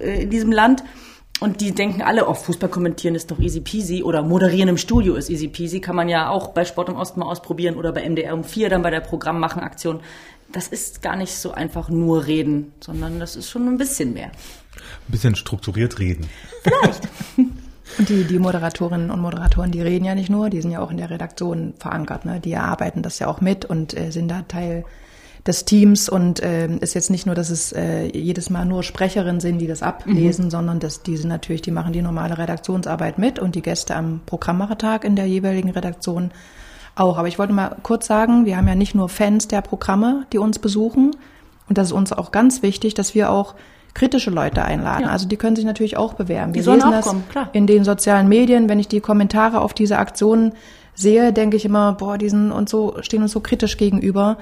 in 0.00 0.30
diesem 0.30 0.52
Land. 0.52 0.84
Und 1.38 1.60
die 1.60 1.72
denken 1.72 2.00
alle, 2.00 2.28
oh, 2.28 2.34
Fußball 2.34 2.70
kommentieren 2.70 3.14
ist 3.14 3.30
doch 3.30 3.38
easy 3.38 3.60
peasy 3.60 4.02
oder 4.02 4.22
moderieren 4.22 4.70
im 4.70 4.78
Studio 4.78 5.16
ist 5.16 5.28
easy 5.28 5.48
peasy. 5.48 5.80
Kann 5.80 5.96
man 5.96 6.08
ja 6.08 6.30
auch 6.30 6.48
bei 6.48 6.64
Sport 6.64 6.88
im 6.88 6.96
Osten 6.96 7.20
mal 7.20 7.26
ausprobieren 7.26 7.76
oder 7.76 7.92
bei 7.92 8.08
MDR 8.08 8.34
um 8.34 8.42
4 8.42 8.70
dann 8.70 8.82
bei 8.82 8.90
der 8.90 9.00
Programmmachen-Aktion. 9.00 10.00
Das 10.50 10.68
ist 10.68 11.02
gar 11.02 11.16
nicht 11.16 11.34
so 11.34 11.52
einfach 11.52 11.90
nur 11.90 12.26
reden, 12.26 12.72
sondern 12.80 13.20
das 13.20 13.36
ist 13.36 13.50
schon 13.50 13.68
ein 13.68 13.76
bisschen 13.76 14.14
mehr. 14.14 14.28
Ein 14.28 15.10
bisschen 15.10 15.34
strukturiert 15.34 15.98
reden. 15.98 16.26
Vielleicht. 16.62 17.08
Und 17.98 18.08
die, 18.08 18.24
die 18.24 18.38
Moderatorinnen 18.38 19.10
und 19.10 19.20
Moderatoren, 19.20 19.70
die 19.70 19.80
reden 19.80 20.04
ja 20.04 20.14
nicht 20.14 20.28
nur, 20.28 20.50
die 20.50 20.60
sind 20.60 20.72
ja 20.72 20.80
auch 20.80 20.90
in 20.90 20.96
der 20.96 21.08
Redaktion 21.08 21.72
verankert. 21.78 22.24
Ne? 22.24 22.40
Die 22.40 22.52
erarbeiten 22.52 23.02
das 23.02 23.20
ja 23.20 23.28
auch 23.28 23.40
mit 23.40 23.64
und 23.64 23.96
äh, 23.96 24.10
sind 24.10 24.28
da 24.28 24.42
Teil 24.42 24.84
des 25.46 25.64
Teams 25.64 26.08
und 26.08 26.40
äh, 26.40 26.68
ist 26.76 26.94
jetzt 26.94 27.10
nicht 27.10 27.26
nur, 27.26 27.34
dass 27.34 27.50
es 27.50 27.72
äh, 27.72 28.06
jedes 28.06 28.50
Mal 28.50 28.64
nur 28.64 28.82
Sprecherinnen 28.82 29.40
sind, 29.40 29.58
die 29.58 29.66
das 29.66 29.82
ablesen, 29.82 30.46
mhm. 30.46 30.50
sondern 30.50 30.80
dass 30.80 31.02
diese 31.02 31.28
natürlich, 31.28 31.62
die 31.62 31.70
machen 31.70 31.92
die 31.92 32.02
normale 32.02 32.38
Redaktionsarbeit 32.38 33.18
mit 33.18 33.38
und 33.38 33.54
die 33.54 33.62
Gäste 33.62 33.94
am 33.94 34.20
Programmmachertag 34.26 35.04
in 35.04 35.16
der 35.16 35.26
jeweiligen 35.26 35.70
Redaktion 35.70 36.32
auch. 36.96 37.18
Aber 37.18 37.28
ich 37.28 37.38
wollte 37.38 37.52
mal 37.52 37.76
kurz 37.82 38.06
sagen, 38.06 38.44
wir 38.44 38.56
haben 38.56 38.66
ja 38.66 38.74
nicht 38.74 38.94
nur 38.94 39.08
Fans 39.08 39.46
der 39.46 39.60
Programme, 39.60 40.26
die 40.32 40.38
uns 40.38 40.58
besuchen 40.58 41.12
und 41.68 41.78
das 41.78 41.88
ist 41.88 41.92
uns 41.92 42.12
auch 42.12 42.32
ganz 42.32 42.62
wichtig, 42.62 42.94
dass 42.94 43.14
wir 43.14 43.30
auch 43.30 43.54
kritische 43.94 44.30
Leute 44.30 44.64
einladen. 44.64 45.04
Ja. 45.04 45.10
Also 45.10 45.26
die 45.26 45.36
können 45.36 45.56
sich 45.56 45.64
natürlich 45.64 45.96
auch 45.96 46.14
bewerben. 46.14 46.54
Wir 46.54 46.62
die 46.62 46.70
lesen 46.70 46.90
das 46.90 47.06
kommen, 47.06 47.24
klar. 47.28 47.48
in 47.52 47.66
den 47.66 47.82
sozialen 47.82 48.28
Medien, 48.28 48.68
wenn 48.68 48.78
ich 48.78 48.88
die 48.88 49.00
Kommentare 49.00 49.60
auf 49.60 49.72
diese 49.72 49.98
Aktionen 49.98 50.52
sehe, 50.94 51.32
denke 51.32 51.56
ich 51.56 51.64
immer, 51.64 51.92
boah, 51.92 52.18
die 52.18 52.28
sind 52.28 52.52
uns 52.52 52.70
so, 52.70 52.96
stehen 53.00 53.22
uns 53.22 53.32
so 53.32 53.40
kritisch 53.40 53.76
gegenüber 53.76 54.38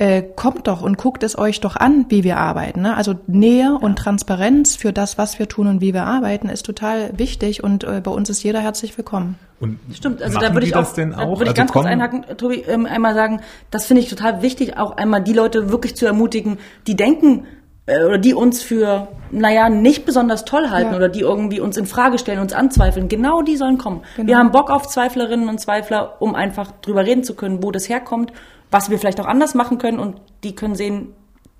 äh, 0.00 0.22
kommt 0.22 0.66
doch 0.66 0.80
und 0.80 0.96
guckt 0.96 1.22
es 1.22 1.36
euch 1.38 1.60
doch 1.60 1.76
an, 1.76 2.06
wie 2.08 2.24
wir 2.24 2.38
arbeiten. 2.38 2.80
Ne? 2.80 2.96
Also 2.96 3.16
Nähe 3.26 3.76
und 3.78 3.96
Transparenz 3.96 4.74
für 4.74 4.94
das, 4.94 5.18
was 5.18 5.38
wir 5.38 5.46
tun 5.46 5.66
und 5.66 5.82
wie 5.82 5.92
wir 5.92 6.04
arbeiten, 6.04 6.48
ist 6.48 6.64
total 6.64 7.18
wichtig 7.18 7.62
und 7.62 7.84
äh, 7.84 8.00
bei 8.02 8.10
uns 8.10 8.30
ist 8.30 8.42
jeder 8.42 8.60
herzlich 8.60 8.96
willkommen. 8.96 9.38
Und 9.60 9.78
Stimmt, 9.92 10.22
also 10.22 10.38
da 10.38 10.54
würde 10.54 10.66
ich 10.66 10.74
auch, 10.74 10.90
denn 10.94 11.12
auch? 11.12 11.38
würde 11.38 11.42
ich 11.42 11.48
also 11.50 11.54
ganz 11.54 11.72
kurz 11.72 11.84
einhaken, 11.84 12.24
Tobi, 12.38 12.64
ähm, 12.66 12.86
einmal 12.86 13.12
sagen, 13.14 13.42
das 13.70 13.84
finde 13.84 14.00
ich 14.00 14.08
total 14.08 14.40
wichtig, 14.40 14.78
auch 14.78 14.96
einmal 14.96 15.22
die 15.22 15.34
Leute 15.34 15.70
wirklich 15.70 15.94
zu 15.96 16.06
ermutigen, 16.06 16.56
die 16.86 16.96
denken, 16.96 17.44
äh, 17.90 18.04
oder 18.04 18.18
die 18.18 18.34
uns 18.34 18.62
für, 18.62 19.08
naja, 19.30 19.68
nicht 19.68 20.06
besonders 20.06 20.44
toll 20.44 20.70
halten 20.70 20.92
ja. 20.92 20.96
oder 20.96 21.08
die 21.08 21.20
irgendwie 21.20 21.60
uns 21.60 21.76
in 21.76 21.86
Frage 21.86 22.18
stellen, 22.18 22.38
uns 22.38 22.52
anzweifeln, 22.52 23.08
genau 23.08 23.42
die 23.42 23.56
sollen 23.56 23.78
kommen. 23.78 24.02
Genau. 24.16 24.28
Wir 24.28 24.38
haben 24.38 24.50
Bock 24.50 24.70
auf 24.70 24.86
Zweiflerinnen 24.88 25.48
und 25.48 25.60
Zweifler, 25.60 26.16
um 26.20 26.34
einfach 26.34 26.72
drüber 26.80 27.04
reden 27.04 27.24
zu 27.24 27.34
können, 27.34 27.62
wo 27.62 27.70
das 27.70 27.88
herkommt 27.88 28.32
was 28.70 28.90
wir 28.90 28.98
vielleicht 28.98 29.20
auch 29.20 29.26
anders 29.26 29.54
machen 29.54 29.78
können 29.78 29.98
und 29.98 30.16
die 30.44 30.54
können 30.54 30.74
sehen, 30.74 31.08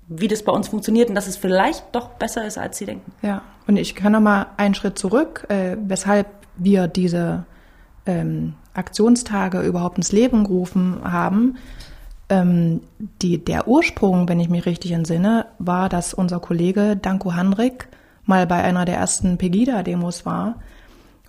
wie 0.07 0.27
das 0.27 0.43
bei 0.43 0.51
uns 0.51 0.67
funktioniert 0.67 1.09
und 1.09 1.15
dass 1.15 1.27
es 1.27 1.37
vielleicht 1.37 1.83
doch 1.93 2.09
besser 2.09 2.45
ist, 2.45 2.57
als 2.57 2.77
sie 2.77 2.85
denken. 2.85 3.11
Ja, 3.21 3.41
und 3.67 3.77
ich 3.77 3.95
kann 3.95 4.11
noch 4.11 4.19
mal 4.19 4.47
einen 4.57 4.75
Schritt 4.75 4.97
zurück, 4.97 5.45
äh, 5.49 5.77
weshalb 5.79 6.27
wir 6.57 6.87
diese 6.87 7.45
ähm, 8.05 8.53
Aktionstage 8.73 9.61
überhaupt 9.61 9.97
ins 9.97 10.11
Leben 10.11 10.43
gerufen 10.43 10.99
haben. 11.03 11.57
Ähm, 12.31 12.79
die, 13.21 13.43
der 13.43 13.67
Ursprung, 13.67 14.29
wenn 14.29 14.39
ich 14.39 14.47
mich 14.47 14.65
richtig 14.65 14.93
entsinne, 14.93 15.47
war, 15.59 15.89
dass 15.89 16.13
unser 16.13 16.39
Kollege 16.39 16.95
Danko 16.95 17.33
Handrik 17.33 17.89
mal 18.23 18.47
bei 18.47 18.63
einer 18.63 18.85
der 18.85 18.95
ersten 18.95 19.37
Pegida-Demos 19.37 20.25
war 20.25 20.55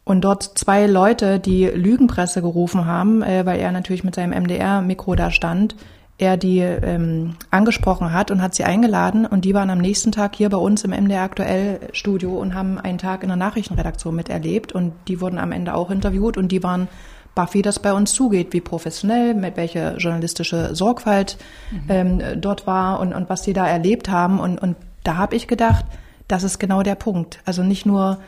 und 0.04 0.20
dort 0.22 0.44
zwei 0.44 0.86
Leute 0.86 1.40
die 1.40 1.64
Lügenpresse 1.66 2.40
gerufen 2.40 2.86
haben, 2.86 3.22
äh, 3.22 3.44
weil 3.44 3.58
er 3.58 3.72
natürlich 3.72 4.04
mit 4.04 4.14
seinem 4.14 4.30
MDR-Mikro 4.44 5.16
da 5.16 5.32
stand, 5.32 5.74
er 6.18 6.36
die 6.36 6.60
ähm, 6.60 7.34
angesprochen 7.50 8.12
hat 8.12 8.30
und 8.30 8.40
hat 8.40 8.54
sie 8.54 8.62
eingeladen 8.62 9.26
und 9.26 9.44
die 9.44 9.54
waren 9.54 9.70
am 9.70 9.78
nächsten 9.78 10.12
Tag 10.12 10.36
hier 10.36 10.50
bei 10.50 10.56
uns 10.56 10.84
im 10.84 10.92
MDR 10.92 11.22
Aktuell 11.22 11.80
Studio 11.92 12.34
und 12.34 12.54
haben 12.54 12.78
einen 12.78 12.98
Tag 12.98 13.24
in 13.24 13.28
der 13.28 13.36
Nachrichtenredaktion 13.36 14.14
miterlebt 14.14 14.72
und 14.72 14.92
die 15.08 15.20
wurden 15.20 15.38
am 15.38 15.50
Ende 15.50 15.74
auch 15.74 15.90
interviewt 15.90 16.36
und 16.36 16.52
die 16.52 16.62
waren 16.62 16.86
Buffy 17.34 17.62
das 17.62 17.78
bei 17.78 17.92
uns 17.92 18.12
zugeht, 18.12 18.52
wie 18.52 18.60
professionell, 18.60 19.34
mit 19.34 19.56
welcher 19.56 19.96
journalistische 19.96 20.74
Sorgfalt 20.74 21.38
mhm. 21.70 21.80
ähm, 21.88 22.22
dort 22.40 22.66
war 22.66 23.00
und, 23.00 23.14
und 23.14 23.30
was 23.30 23.42
die 23.42 23.52
da 23.52 23.66
erlebt 23.66 24.08
haben. 24.08 24.38
Und, 24.38 24.60
und 24.60 24.76
da 25.04 25.16
habe 25.16 25.36
ich 25.36 25.48
gedacht, 25.48 25.84
das 26.28 26.42
ist 26.42 26.58
genau 26.58 26.82
der 26.82 26.94
Punkt. 26.94 27.40
Also 27.44 27.62
nicht 27.62 27.86
nur, 27.86 28.18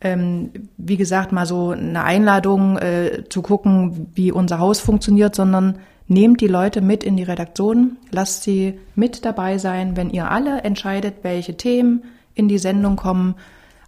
ähm, 0.00 0.50
wie 0.76 0.96
gesagt, 0.96 1.32
mal 1.32 1.46
so 1.46 1.70
eine 1.70 2.04
Einladung 2.04 2.78
äh, 2.78 3.24
zu 3.28 3.42
gucken, 3.42 4.08
wie 4.14 4.32
unser 4.32 4.58
Haus 4.58 4.80
funktioniert, 4.80 5.34
sondern 5.34 5.78
nehmt 6.06 6.40
die 6.40 6.48
Leute 6.48 6.80
mit 6.80 7.04
in 7.04 7.16
die 7.16 7.22
Redaktion, 7.22 7.96
lasst 8.10 8.42
sie 8.42 8.80
mit 8.94 9.24
dabei 9.24 9.58
sein, 9.58 9.96
wenn 9.96 10.10
ihr 10.10 10.30
alle 10.30 10.62
entscheidet, 10.62 11.16
welche 11.22 11.56
Themen 11.56 12.02
in 12.34 12.48
die 12.48 12.58
Sendung 12.58 12.96
kommen, 12.96 13.36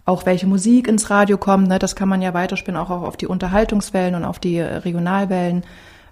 auch 0.05 0.25
welche 0.25 0.47
Musik 0.47 0.87
ins 0.87 1.09
Radio 1.09 1.37
kommt. 1.37 1.67
Ne, 1.67 1.79
das 1.79 1.95
kann 1.95 2.09
man 2.09 2.21
ja 2.21 2.33
weiterspinnen, 2.33 2.79
auch 2.79 2.89
auf 2.89 3.17
die 3.17 3.27
Unterhaltungswellen 3.27 4.15
und 4.15 4.25
auf 4.25 4.39
die 4.39 4.59
Regionalwellen, 4.59 5.63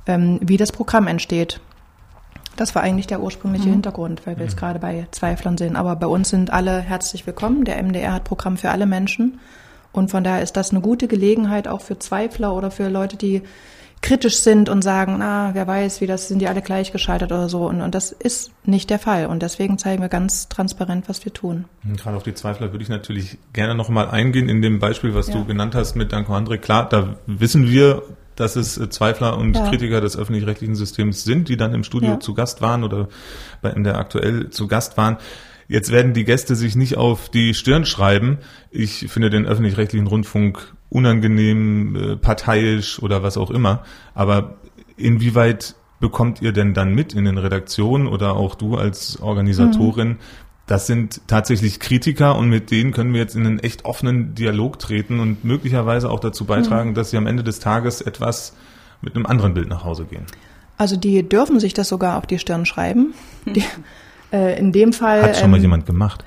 ähm, 0.08 0.40
wie 0.42 0.58
das 0.58 0.72
Programm 0.72 1.08
entsteht. 1.08 1.60
Das 2.56 2.76
war 2.76 2.84
eigentlich 2.84 3.08
der 3.08 3.22
ursprüngliche 3.22 3.68
mhm. 3.68 3.74
Hintergrund, 3.74 4.26
weil 4.26 4.38
wir 4.38 4.46
jetzt 4.46 4.56
mhm. 4.56 4.60
gerade 4.60 4.80
bei 4.80 5.08
Zweiflern 5.12 5.58
sind. 5.58 5.76
Aber 5.76 5.96
bei 5.96 6.08
uns 6.08 6.30
sind 6.30 6.52
alle 6.52 6.80
herzlich 6.80 7.26
willkommen. 7.26 7.66
Der 7.66 7.82
MDR 7.82 8.14
hat 8.14 8.24
Programm 8.24 8.58
für 8.58 8.72
alle 8.72 8.86
Menschen. 8.86 9.40
Und 9.94 10.10
von 10.10 10.24
daher 10.24 10.42
ist 10.42 10.56
das 10.56 10.72
eine 10.72 10.82
gute 10.82 11.08
Gelegenheit 11.08 11.68
auch 11.68 11.82
für 11.82 12.00
Zweifler 12.00 12.56
oder 12.56 12.72
für 12.72 12.88
Leute, 12.88 13.18
die 13.18 13.42
kritisch 14.02 14.38
sind 14.38 14.68
und 14.68 14.84
sagen, 14.84 15.18
na, 15.20 15.52
wer 15.54 15.68
weiß, 15.68 16.02
wie 16.02 16.08
das 16.08 16.28
sind 16.28 16.40
die 16.40 16.48
alle 16.48 16.62
gleich 16.62 16.92
gescheitert 16.92 17.32
oder 17.32 17.50
so. 17.50 17.68
Und, 17.68 17.82
und 17.82 17.94
das 17.94 18.12
ist 18.12 18.52
nicht 18.66 18.90
der 18.90 19.00
Fall. 19.00 19.28
Und 19.28 19.44
deswegen 19.44 19.78
zeigen 19.78 20.02
wir 20.02 20.10
ganz 20.10 20.50
transparent, 20.50 21.08
was 21.08 21.24
wir 21.24 21.34
tun. 21.34 21.66
Und 21.84 22.00
gerade 22.00 22.18
auf 22.18 22.24
die 22.24 22.34
Zweifler 22.34 22.72
würde 22.72 22.84
ich 22.84 22.90
natürlich 22.90 23.38
gerne 23.54 23.76
nochmal 23.76 24.10
eingehen 24.10 24.50
in 24.50 24.62
dem 24.62 24.80
Beispiel, 24.80 25.14
was 25.14 25.28
ja. 25.28 25.36
du 25.36 25.46
genannt 25.46 25.76
hast 25.76 25.96
mit 25.96 26.12
Danko 26.12 26.34
André. 26.34 26.58
Klar, 26.58 26.90
da 26.90 27.16
wissen 27.28 27.70
wir, 27.70 28.02
dass 28.36 28.56
es 28.56 28.78
äh, 28.78 28.90
Zweifler 28.90 29.38
und 29.38 29.56
ja. 29.56 29.70
Kritiker 29.70 30.02
des 30.02 30.18
öffentlich-rechtlichen 30.18 30.76
Systems 30.76 31.24
sind, 31.24 31.48
die 31.48 31.58
dann 31.58 31.74
im 31.74 31.84
Studio 31.84 32.12
ja. 32.12 32.20
zu 32.20 32.34
Gast 32.34 32.62
waren 32.62 32.84
oder 32.84 33.08
bei 33.62 33.70
in 33.70 33.84
der 33.84 33.98
aktuell 33.98 34.50
zu 34.50 34.68
Gast 34.68 34.98
waren. 34.98 35.18
Jetzt 35.68 35.92
werden 35.92 36.14
die 36.14 36.26
Gäste 36.26 36.56
sich 36.56 36.76
nicht 36.76 36.98
auf 36.98 37.30
die 37.30 37.54
Stirn 37.54 37.86
schreiben. 37.86 38.40
Ich 38.72 39.08
finde 39.10 39.30
den 39.30 39.46
öffentlich-rechtlichen 39.46 40.08
Rundfunk 40.08 40.74
unangenehm, 40.92 41.96
äh, 41.96 42.16
parteiisch 42.18 43.02
oder 43.02 43.24
was 43.24 43.38
auch 43.38 43.50
immer. 43.50 43.84
Aber 44.14 44.58
inwieweit 44.98 45.76
bekommt 46.00 46.42
ihr 46.42 46.52
denn 46.52 46.74
dann 46.74 46.94
mit 46.94 47.14
in 47.14 47.26
den 47.26 47.38
Redaktionen 47.38 48.08
oder 48.08 48.36
auch 48.36 48.56
du 48.56 48.76
als 48.76 49.20
Organisatorin, 49.20 50.10
mhm. 50.10 50.18
Das 50.72 50.88
sind 50.88 51.20
tatsächlich 51.28 51.82
Kritiker 51.82 52.38
und 52.38 52.48
mit 52.48 52.72
denen 52.72 52.94
können 52.94 53.12
wir 53.12 53.20
jetzt 53.20 53.36
in 53.36 53.46
einen 53.46 53.60
echt 53.60 53.84
offenen 53.84 54.36
Dialog 54.36 54.80
treten 54.80 55.20
und 55.20 55.44
möglicherweise 55.44 56.10
auch 56.10 56.22
dazu 56.22 56.46
beitragen, 56.46 56.92
mhm. 56.92 56.94
dass 56.94 57.10
sie 57.10 57.18
am 57.18 57.28
Ende 57.28 57.44
des 57.44 57.60
Tages 57.60 58.00
etwas 58.00 58.54
mit 59.02 59.14
einem 59.16 59.26
anderen 59.26 59.54
Bild 59.54 59.68
nach 59.68 59.84
Hause 59.84 60.06
gehen. 60.06 60.26
Also 60.78 60.96
die 60.96 61.28
dürfen 61.28 61.60
sich 61.60 61.74
das 61.74 61.90
sogar 61.90 62.18
auf 62.18 62.26
die 62.26 62.40
Stirn 62.40 62.66
schreiben. 62.66 63.14
Die, 63.46 63.66
äh, 64.32 64.58
in 64.58 64.72
dem 64.72 64.94
Fall. 64.94 65.24
Hat 65.24 65.36
schon 65.36 65.46
ähm, 65.46 65.52
mal 65.52 65.60
jemand 65.60 65.86
gemacht? 65.86 66.24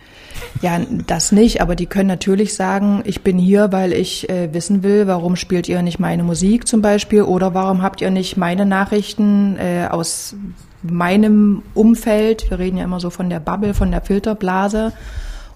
Ja, 0.62 0.80
das 1.06 1.32
nicht, 1.32 1.60
aber 1.60 1.76
die 1.76 1.86
können 1.86 2.08
natürlich 2.08 2.54
sagen, 2.54 3.02
ich 3.04 3.22
bin 3.22 3.38
hier, 3.38 3.72
weil 3.72 3.92
ich 3.92 4.28
äh, 4.28 4.52
wissen 4.52 4.82
will, 4.82 5.06
warum 5.06 5.36
spielt 5.36 5.68
ihr 5.68 5.82
nicht 5.82 5.98
meine 5.98 6.22
Musik 6.22 6.66
zum 6.66 6.82
Beispiel 6.82 7.22
oder 7.22 7.54
warum 7.54 7.82
habt 7.82 8.00
ihr 8.00 8.10
nicht 8.10 8.36
meine 8.36 8.66
Nachrichten 8.66 9.56
äh, 9.58 9.88
aus 9.90 10.36
meinem 10.82 11.62
Umfeld, 11.74 12.50
wir 12.50 12.58
reden 12.58 12.76
ja 12.76 12.84
immer 12.84 13.00
so 13.00 13.10
von 13.10 13.30
der 13.30 13.40
Bubble, 13.40 13.74
von 13.74 13.90
der 13.90 14.02
Filterblase. 14.02 14.92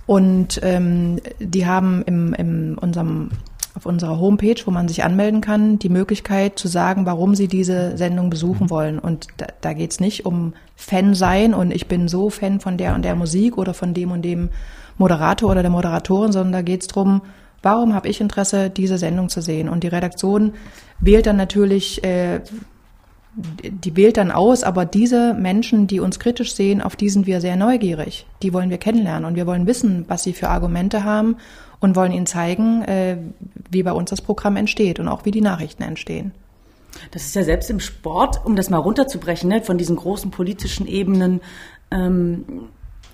Und 0.06 0.60
ähm, 0.62 1.20
die 1.38 1.66
haben 1.66 2.02
im, 2.06 2.32
im 2.32 2.78
unserem, 2.80 3.30
auf 3.78 3.86
unserer 3.86 4.18
Homepage, 4.18 4.60
wo 4.64 4.72
man 4.72 4.88
sich 4.88 5.04
anmelden 5.04 5.40
kann, 5.40 5.78
die 5.78 5.88
Möglichkeit 5.88 6.58
zu 6.58 6.66
sagen, 6.66 7.06
warum 7.06 7.36
sie 7.36 7.46
diese 7.46 7.96
Sendung 7.96 8.28
besuchen 8.28 8.70
wollen. 8.70 8.98
Und 8.98 9.28
da, 9.36 9.46
da 9.60 9.72
geht 9.72 9.92
es 9.92 10.00
nicht 10.00 10.26
um 10.26 10.54
Fan 10.74 11.14
sein 11.14 11.54
und 11.54 11.70
ich 11.70 11.86
bin 11.86 12.08
so 12.08 12.28
Fan 12.28 12.58
von 12.58 12.76
der 12.76 12.96
und 12.96 13.04
der 13.04 13.14
Musik 13.14 13.56
oder 13.56 13.74
von 13.74 13.94
dem 13.94 14.10
und 14.10 14.22
dem 14.22 14.48
Moderator 14.96 15.52
oder 15.52 15.62
der 15.62 15.70
Moderatorin, 15.70 16.32
sondern 16.32 16.52
da 16.52 16.62
geht 16.62 16.80
es 16.82 16.88
darum, 16.88 17.22
warum 17.62 17.94
habe 17.94 18.08
ich 18.08 18.20
Interesse, 18.20 18.68
diese 18.68 18.98
Sendung 18.98 19.28
zu 19.28 19.40
sehen. 19.40 19.68
Und 19.68 19.84
die 19.84 19.88
Redaktion 19.88 20.54
wählt 20.98 21.26
dann 21.26 21.36
natürlich 21.36 22.02
äh, 22.02 22.40
die 23.62 23.96
wählt 23.96 24.16
dann 24.16 24.32
aus, 24.32 24.64
aber 24.64 24.84
diese 24.84 25.32
Menschen, 25.32 25.86
die 25.86 26.00
uns 26.00 26.18
kritisch 26.18 26.54
sehen, 26.54 26.82
auf 26.82 26.96
die 26.96 27.08
sind 27.08 27.28
wir 27.28 27.40
sehr 27.40 27.54
neugierig. 27.54 28.26
Die 28.42 28.52
wollen 28.52 28.70
wir 28.70 28.78
kennenlernen 28.78 29.24
und 29.24 29.36
wir 29.36 29.46
wollen 29.46 29.68
wissen, 29.68 30.04
was 30.08 30.24
sie 30.24 30.32
für 30.32 30.48
Argumente 30.48 31.04
haben 31.04 31.36
und 31.80 31.96
wollen 31.96 32.12
ihnen 32.12 32.26
zeigen, 32.26 32.82
äh, 32.82 33.18
wie 33.70 33.82
bei 33.82 33.92
uns 33.92 34.10
das 34.10 34.20
Programm 34.20 34.56
entsteht 34.56 34.98
und 34.98 35.08
auch 35.08 35.24
wie 35.24 35.30
die 35.30 35.40
Nachrichten 35.40 35.82
entstehen. 35.82 36.32
Das 37.10 37.24
ist 37.24 37.34
ja 37.34 37.44
selbst 37.44 37.70
im 37.70 37.80
Sport, 37.80 38.44
um 38.44 38.56
das 38.56 38.70
mal 38.70 38.78
runterzubrechen, 38.78 39.48
ne, 39.48 39.62
von 39.62 39.78
diesen 39.78 39.96
großen 39.96 40.30
politischen 40.30 40.86
Ebenen, 40.86 41.40
ähm, 41.90 42.44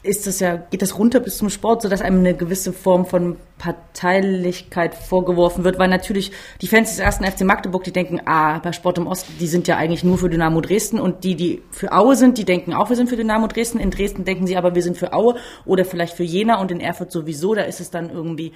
ist 0.05 0.27
das 0.27 0.41
ja, 0.41 0.57
geht 0.57 0.83
das 0.83 0.99
runter 0.99 1.19
bis 1.19 1.39
zum 1.39 1.49
Sport, 1.49 1.83
sodass 1.83 2.03
einem 2.03 2.19
eine 2.19 2.35
gewisse 2.35 2.73
Form 2.73 3.07
von 3.07 3.37
Parteilichkeit 3.59 4.95
vorgeworfen 4.95 5.65
wird, 5.65 5.79
weil 5.79 5.89
natürlich 5.89 6.31
die 6.61 6.67
Fans 6.67 6.91
des 6.91 6.99
ersten 6.99 7.25
FC 7.25 7.41
Magdeburg, 7.43 7.85
die 7.85 7.93
denken, 7.93 8.21
ah, 8.27 8.59
bei 8.59 8.73
Sport 8.73 8.99
im 8.99 9.07
Osten, 9.07 9.33
die 9.41 9.47
sind 9.47 9.67
ja 9.67 9.77
eigentlich 9.77 10.05
nur 10.05 10.19
für 10.19 10.29
Dynamo 10.29 10.61
Dresden 10.61 11.01
und 11.01 11.25
die, 11.25 11.35
die 11.35 11.63
für 11.71 11.93
Aue 11.93 12.17
sind, 12.17 12.37
die 12.37 12.45
denken 12.45 12.75
auch, 12.75 12.91
wir 12.91 12.97
sind 12.97 13.09
für 13.09 13.17
Dynamo 13.17 13.47
Dresden. 13.47 13.79
In 13.79 13.91
Dresden 13.91 14.25
denken 14.25 14.47
sie 14.47 14.57
aber, 14.57 14.75
wir 14.75 14.83
sind 14.83 14.99
für 14.99 15.15
Aue 15.15 15.37
oder 15.65 15.85
vielleicht 15.87 16.15
für 16.15 16.25
Jena 16.25 16.61
und 16.61 16.71
in 16.71 16.81
Erfurt 16.81 17.11
sowieso, 17.11 17.55
da 17.55 17.63
ist 17.63 17.81
es 17.81 17.91
dann 17.91 18.11
irgendwie 18.11 18.53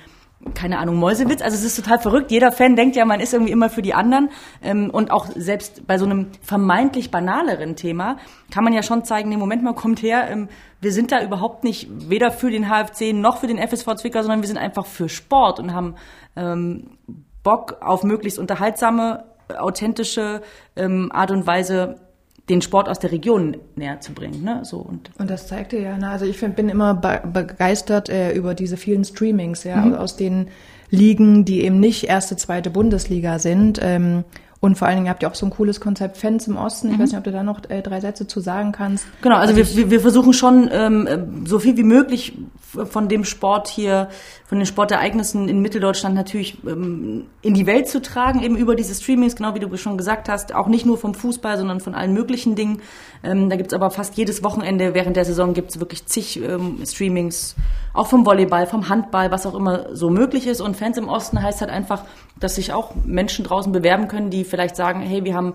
keine 0.55 0.79
Ahnung, 0.79 0.97
Mäusewitz. 0.97 1.43
Also 1.43 1.57
es 1.57 1.65
ist 1.65 1.77
total 1.77 1.99
verrückt. 1.99 2.31
Jeder 2.31 2.53
Fan 2.53 2.77
denkt 2.77 2.97
ja, 2.97 3.05
man 3.05 3.21
ist 3.21 3.33
irgendwie 3.33 3.53
immer 3.53 3.71
für 3.71 3.83
die 3.83 3.95
anderen. 3.95 4.31
Ähm, 4.63 4.91
und 4.91 5.11
auch 5.11 5.27
selbst 5.35 5.87
bei 5.87 5.99
so 5.99 6.05
einem 6.05 6.29
vermeintlich 6.43 7.11
banaleren 7.11 7.77
Thema 7.77 8.19
kann 8.51 8.65
man 8.65 8.73
ja 8.73 8.83
schon 8.83 9.05
zeigen, 9.05 9.29
nee, 9.29 9.37
Moment 9.37 9.63
mal, 9.63 9.75
kommt 9.75 10.03
her, 10.03 10.29
ähm, 10.31 10.49
wir 10.81 10.93
sind 10.93 11.11
da 11.11 11.23
überhaupt 11.23 11.65
nicht 11.65 11.89
weder 12.09 12.31
für 12.31 12.51
den 12.51 12.69
HFC 12.69 13.13
noch 13.13 13.39
für 13.39 13.49
den 13.49 13.59
FSV 13.59 13.97
Zwickau, 13.97 14.21
sondern 14.23 14.43
wir 14.43 14.47
sind 14.47 14.59
einfach 14.59 14.87
für 14.87 15.09
Sport 15.09 15.59
und 15.59 15.75
haben 15.75 15.97
ähm, 16.37 16.99
Bock 17.43 17.79
auf 17.81 18.05
möglichst 18.05 18.39
unterhaltsame, 18.39 19.25
authentische 19.59 20.43
Art 20.77 21.31
und 21.31 21.47
Weise 21.47 21.97
den 22.49 22.63
Sport 22.63 22.89
aus 22.89 22.99
der 22.99 23.13
Region 23.13 23.57
näher 23.77 24.01
zu 24.01 24.13
bringen. 24.13 24.43
Ne? 24.43 24.61
So, 24.65 24.79
und, 24.79 25.11
und 25.19 25.31
das 25.31 25.49
zeigte 25.49 25.79
ja, 25.79 25.99
ne? 25.99 26.11
also 26.11 26.25
ich 26.25 26.39
find, 26.39 26.57
bin 26.57 26.69
immer 26.69 26.95
be 26.95 27.23
begeistert 27.33 28.09
äh, 28.09 28.33
über 28.33 28.55
diese 28.55 28.77
vielen 28.77 29.05
Streamings, 29.05 29.65
ja, 29.65 29.77
mhm. 29.77 29.95
aus 29.95 30.17
den 30.17 30.49
Ligen, 30.91 31.45
die 31.45 31.63
eben 31.63 31.81
nicht 31.81 32.05
erste, 32.05 32.37
zweite 32.37 32.71
Bundesliga 32.71 33.39
sind. 33.39 33.79
Ähm, 33.83 34.25
und 34.61 34.77
vor 34.77 34.89
allen 34.89 34.97
Dingen 34.97 35.09
habt 35.09 35.23
ihr 35.23 35.31
auch 35.31 35.37
so 35.37 35.47
ein 35.47 35.51
cooles 35.51 35.81
Konzept 35.81 36.17
Fans 36.17 36.49
im 36.49 36.57
Osten. 36.57 36.89
Ich 36.89 36.97
mhm. 36.97 37.03
weiß 37.03 37.11
nicht, 37.11 37.19
ob 37.19 37.25
du 37.25 37.31
da 37.31 37.43
noch 37.43 37.61
äh, 37.69 37.83
drei 37.83 38.01
Sätze 38.01 38.27
zu 38.27 38.41
sagen 38.41 38.73
kannst. 38.73 39.07
Genau, 39.23 39.37
also, 39.37 39.55
also 39.55 39.77
wir, 39.77 39.91
wir 39.91 40.01
versuchen 40.01 40.33
schon 40.33 40.69
ähm, 40.73 41.45
so 41.47 41.59
viel 41.59 41.77
wie 41.77 41.85
möglich 41.85 42.37
von 42.69 43.09
dem 43.09 43.25
Sport 43.25 43.69
hier, 43.69 44.09
von 44.45 44.59
den 44.59 44.67
Sportereignissen 44.67 45.49
in 45.49 45.61
Mitteldeutschland 45.61 46.15
natürlich 46.15 46.59
ähm, 46.67 47.27
in 47.41 47.55
die 47.55 47.67
Welt 47.67 47.89
zu 47.89 48.03
tragen, 48.03 48.43
eben 48.43 48.57
über 48.57 48.75
diese 48.75 48.95
Streamings, 48.95 49.37
genau 49.37 49.55
wie 49.55 49.61
du 49.61 49.75
schon 49.77 49.97
gesagt 49.97 50.29
hast, 50.29 50.55
auch 50.55 50.67
nicht 50.67 50.85
nur 50.85 50.99
vom 50.99 51.15
Fußball, 51.15 51.57
sondern 51.57 51.81
von 51.81 51.95
allen 51.95 52.13
möglichen 52.13 52.57
Dingen. 52.57 52.83
Ähm, 53.23 53.49
da 53.49 53.57
gibt's 53.57 53.73
aber 53.73 53.91
fast 53.91 54.17
jedes 54.19 54.45
Wochenende 54.45 54.93
während 54.93 55.17
der 55.17 55.25
Saison 55.25 55.55
gibt's 55.55 55.81
wirklich 55.81 56.05
zig 56.07 56.43
ähm, 56.43 56.81
Streamings, 56.85 57.57
auch 57.95 58.09
vom 58.09 58.27
Volleyball, 58.27 58.67
vom 58.67 58.89
Handball, 58.89 59.31
was 59.31 59.47
auch 59.47 59.55
immer 59.55 59.97
so 59.97 60.11
möglich 60.11 60.47
ist. 60.47 60.61
Und 60.61 60.77
Fans 60.77 60.99
im 60.99 61.09
Osten 61.09 61.43
heißt 61.43 61.63
halt 61.63 61.71
einfach, 61.71 62.05
dass 62.39 62.57
sich 62.57 62.73
auch 62.73 62.95
Menschen 63.05 63.45
draußen 63.45 63.73
bewerben 63.73 64.09
können, 64.09 64.31
die 64.31 64.45
vielleicht 64.45 64.77
sagen, 64.77 65.01
hey, 65.01 65.25
wir 65.25 65.35
haben 65.35 65.55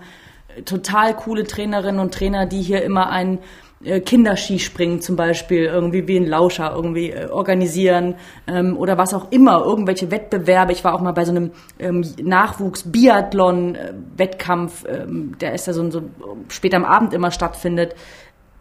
total 0.66 1.16
coole 1.16 1.46
Trainerinnen 1.46 2.00
und 2.00 2.14
Trainer, 2.14 2.46
die 2.46 2.62
hier 2.62 2.84
immer 2.84 3.10
ein 3.10 3.38
äh, 3.38 3.42
Kinderskispringen 3.84 5.02
zum 5.02 5.16
Beispiel 5.16 5.66
irgendwie 5.66 6.08
wie 6.08 6.18
ein 6.18 6.26
Lauscher 6.26 6.74
irgendwie 6.76 7.12
äh, 7.12 7.30
organisieren 7.30 8.16
ähm, 8.48 8.76
oder 8.78 8.98
was 8.98 9.14
auch 9.14 9.32
immer, 9.32 9.64
irgendwelche 9.64 10.10
Wettbewerbe. 10.12 10.72
Ich 10.72 10.84
war 10.84 10.94
auch 10.94 11.02
mal 11.02 11.12
bei 11.12 11.26
so 11.26 11.32
einem 11.32 11.52
ähm, 11.80 12.04
Nachwuchs-Biathlon-Wettkampf, 12.22 14.86
ähm, 14.88 15.36
der 15.40 15.54
ist 15.54 15.68
ja 15.68 15.74
so, 15.74 15.92
so 15.92 16.04
spät 16.50 16.74
am 16.74 16.86
Abend 16.86 17.14
immer 17.14 17.30
stattfindet. 17.32 17.96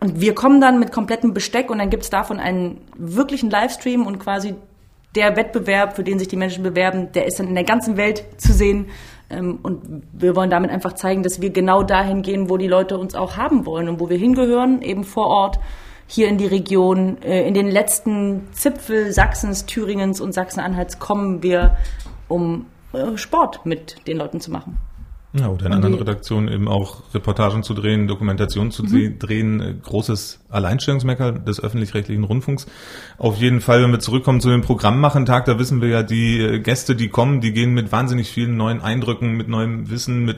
Und 0.01 0.21
wir 0.21 0.35
kommen 0.35 0.61
dann 0.61 0.81
mit 0.81 0.91
komplettem 0.91 1.33
Besteck 1.33 1.71
und 1.71 1.79
dann 1.79 1.89
gibt's 1.89 2.11
davon 2.11 2.41
einen 2.41 2.81
wirklichen 2.97 3.51
Livestream 3.51 4.05
und 4.05 4.19
quasi 4.19 4.57
der 5.15 5.37
Wettbewerb, 5.37 5.95
für 5.95 6.03
den 6.03 6.19
sich 6.19 6.29
die 6.29 6.37
Menschen 6.37 6.63
bewerben, 6.63 7.13
der 7.13 7.27
ist 7.27 7.39
dann 7.39 7.49
in 7.49 7.55
der 7.55 7.65
ganzen 7.65 7.97
Welt 7.97 8.25
zu 8.39 8.53
sehen. 8.53 8.87
Ähm, 9.33 9.59
und 9.63 10.03
wir 10.13 10.37
wollen 10.37 10.51
damit 10.51 10.71
einfach 10.71 10.93
zeigen, 10.93 11.23
dass 11.23 11.41
wir 11.41 11.51
genau 11.51 11.83
dahin 11.83 12.23
gehen, 12.23 12.51
wo 12.51 12.57
die 12.57 12.69
Leute 12.69 12.99
uns 12.99 13.15
auch 13.15 13.37
haben 13.37 13.67
wollen 13.67 13.89
und 13.89 14.01
wo 14.01 14.09
wir 14.09 14.19
hingehören, 14.19 14.83
eben 14.83 15.05
vor 15.05 15.27
Ort 15.27 15.59
hier 16.07 16.29
in 16.29 16.39
die 16.39 16.47
Region. 16.47 17.21
Äh, 17.23 17.47
in 17.47 17.55
den 17.55 17.71
letzten 17.71 18.49
Zipfel 18.53 19.13
Sachsens, 19.13 19.67
Thüringens 19.67 20.21
und 20.21 20.33
Sachsen-Anhalts 20.33 20.99
kommen 20.99 21.43
wir, 21.43 21.77
um 22.29 22.67
äh, 22.93 23.17
Sport 23.17 23.65
mit 23.65 24.07
den 24.07 24.19
Leuten 24.19 24.41
zu 24.41 24.51
machen. 24.51 24.79
Ja, 25.35 25.49
oder 25.49 25.65
in 25.65 25.73
anderen 25.73 25.95
Redaktionen 25.95 26.49
eben 26.49 26.69
auch 26.69 27.03
Reportagen 27.15 27.63
zu 27.63 27.73
drehen, 27.73 28.07
Dokumentationen 28.07 28.71
zu 28.71 28.83
mhm. 28.83 29.19
drehen, 29.19 29.61
äh, 29.61 29.75
großes 29.83 30.41
Alleinstellungsmerkmal 30.51 31.41
des 31.41 31.59
öffentlich-rechtlichen 31.59 32.25
Rundfunks. 32.25 32.67
Auf 33.17 33.39
jeden 33.39 33.63
Fall, 33.63 33.83
wenn 33.83 33.93
wir 33.93 34.01
zurückkommen 34.01 34.43
zu 34.43 34.51
dem 34.51 34.61
Programmmachen-Tag, 34.61 35.47
da 35.47 35.59
wissen 35.59 35.81
wir 35.81 35.89
ja, 35.89 36.03
die 36.03 36.39
äh, 36.39 36.59
Gäste, 36.59 36.95
die 36.95 37.09
kommen, 37.09 37.41
die 37.41 37.53
gehen 37.53 37.73
mit 37.73 37.93
wahnsinnig 37.93 38.31
vielen 38.31 38.59
neuen 38.59 38.83
Eindrücken, 38.83 39.33
mit 39.33 39.49
neuem 39.49 39.89
Wissen, 39.89 40.27
mit 40.27 40.37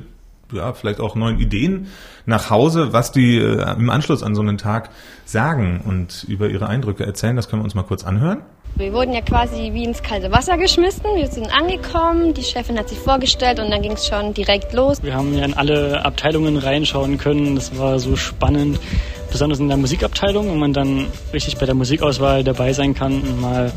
ja, 0.53 0.73
vielleicht 0.73 1.01
auch 1.01 1.15
neuen 1.15 1.39
Ideen 1.39 1.89
nach 2.27 2.51
Hause, 2.51 2.93
was 2.93 3.13
die 3.13 3.39
äh, 3.39 3.77
im 3.77 3.91
Anschluss 3.91 4.23
an 4.23 4.35
so 4.35 4.43
einen 4.43 4.59
Tag 4.59 4.91
sagen 5.25 5.83
und 5.85 6.25
über 6.29 6.49
ihre 6.49 6.69
Eindrücke 6.69 7.05
erzählen. 7.05 7.37
Das 7.37 7.49
können 7.49 7.63
wir 7.63 7.65
uns 7.65 7.75
mal 7.75 7.83
kurz 7.83 8.05
anhören. 8.05 8.43
Wir 8.77 8.93
wurden 8.93 9.13
ja 9.13 9.21
quasi 9.21 9.71
wie 9.73 9.85
ins 9.85 10.03
kalte 10.03 10.33
Wasser 10.33 10.59
geschmissen. 10.59 11.05
Wir 11.15 11.29
sind 11.29 11.47
angekommen, 11.57 12.35
die 12.35 12.43
Chefin 12.43 12.77
hat 12.77 12.89
sich 12.89 12.99
vorgestellt 12.99 13.61
und 13.61 13.71
dann 13.71 13.83
ging 13.83 13.93
es 13.93 14.09
schon 14.09 14.35
direkt 14.35 14.73
los. 14.73 15.01
Wir 15.01 15.15
haben 15.15 15.33
ja 15.33 15.45
in 15.45 15.55
alle 15.55 16.05
Abteilungen 16.05 16.57
reinschauen 16.57 17.17
können. 17.17 17.55
Das 17.55 17.79
war 17.79 18.01
so 18.01 18.17
spannend, 18.17 18.81
besonders 19.31 19.61
in 19.61 19.69
der 19.69 19.77
Musikabteilung, 19.77 20.51
wo 20.51 20.55
man 20.57 20.73
dann 20.73 21.07
richtig 21.33 21.57
bei 21.59 21.67
der 21.67 21.77
Musikauswahl 21.77 22.43
dabei 22.43 22.73
sein 22.73 22.95
kann 22.95 23.21
und 23.21 23.41
mal 23.41 23.73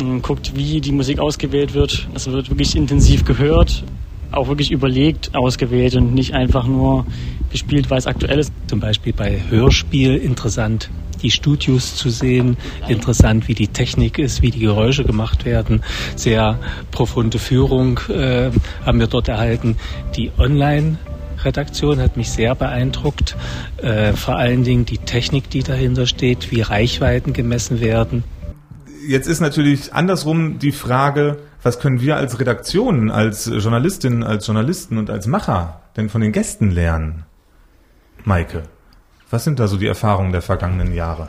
hm, 0.00 0.20
guckt, 0.20 0.56
wie 0.56 0.80
die 0.80 0.92
Musik 0.92 1.20
ausgewählt 1.20 1.74
wird. 1.74 2.08
Es 2.12 2.28
wird 2.28 2.50
wirklich 2.50 2.74
intensiv 2.74 3.24
gehört, 3.24 3.84
auch 4.32 4.48
wirklich 4.48 4.70
überlegt 4.70 5.34
ausgewählt 5.34 5.96
und 5.96 6.14
nicht 6.14 6.34
einfach 6.34 6.66
nur 6.66 7.06
gespielt, 7.50 7.90
weil 7.90 7.98
es 7.98 8.06
aktuell 8.06 8.38
ist. 8.38 8.52
Zum 8.66 8.80
Beispiel 8.80 9.12
bei 9.12 9.40
Hörspiel 9.48 10.16
interessant, 10.16 10.90
die 11.22 11.30
Studios 11.30 11.96
zu 11.96 12.10
sehen, 12.10 12.56
interessant, 12.86 13.48
wie 13.48 13.54
die 13.54 13.68
Technik 13.68 14.18
ist, 14.18 14.42
wie 14.42 14.50
die 14.50 14.60
Geräusche 14.60 15.04
gemacht 15.04 15.44
werden. 15.44 15.82
Sehr 16.16 16.58
profunde 16.90 17.38
Führung 17.38 18.00
äh, 18.08 18.50
haben 18.84 19.00
wir 19.00 19.06
dort 19.06 19.28
erhalten. 19.28 19.76
Die 20.16 20.30
Online 20.38 20.98
Redaktion 21.44 22.00
hat 22.00 22.16
mich 22.16 22.30
sehr 22.30 22.54
beeindruckt. 22.54 23.36
Äh, 23.78 24.12
vor 24.12 24.36
allen 24.36 24.64
Dingen 24.64 24.84
die 24.84 24.98
Technik, 24.98 25.50
die 25.50 25.62
dahinter 25.62 26.06
steht, 26.06 26.50
wie 26.50 26.62
Reichweiten 26.62 27.32
gemessen 27.32 27.80
werden. 27.80 28.24
Jetzt 29.06 29.28
ist 29.28 29.40
natürlich 29.40 29.94
andersrum 29.94 30.58
die 30.58 30.72
Frage, 30.72 31.38
was 31.62 31.80
können 31.80 32.00
wir 32.00 32.16
als 32.16 32.38
Redaktion, 32.38 33.10
als 33.10 33.46
Journalistinnen, 33.46 34.22
als 34.22 34.46
Journalisten 34.46 34.98
und 34.98 35.10
als 35.10 35.26
Macher 35.26 35.80
denn 35.96 36.08
von 36.08 36.20
den 36.20 36.32
Gästen 36.32 36.70
lernen? 36.70 37.24
Maike, 38.24 38.64
was 39.30 39.44
sind 39.44 39.58
da 39.58 39.66
so 39.66 39.76
die 39.76 39.86
Erfahrungen 39.86 40.32
der 40.32 40.42
vergangenen 40.42 40.94
Jahre? 40.94 41.28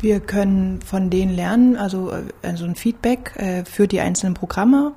Wir 0.00 0.20
können 0.20 0.80
von 0.82 1.10
denen 1.10 1.34
lernen, 1.34 1.76
also, 1.76 2.12
also 2.42 2.64
ein 2.64 2.76
Feedback 2.76 3.34
äh, 3.36 3.64
für 3.64 3.88
die 3.88 4.00
einzelnen 4.00 4.34
Programme, 4.34 4.92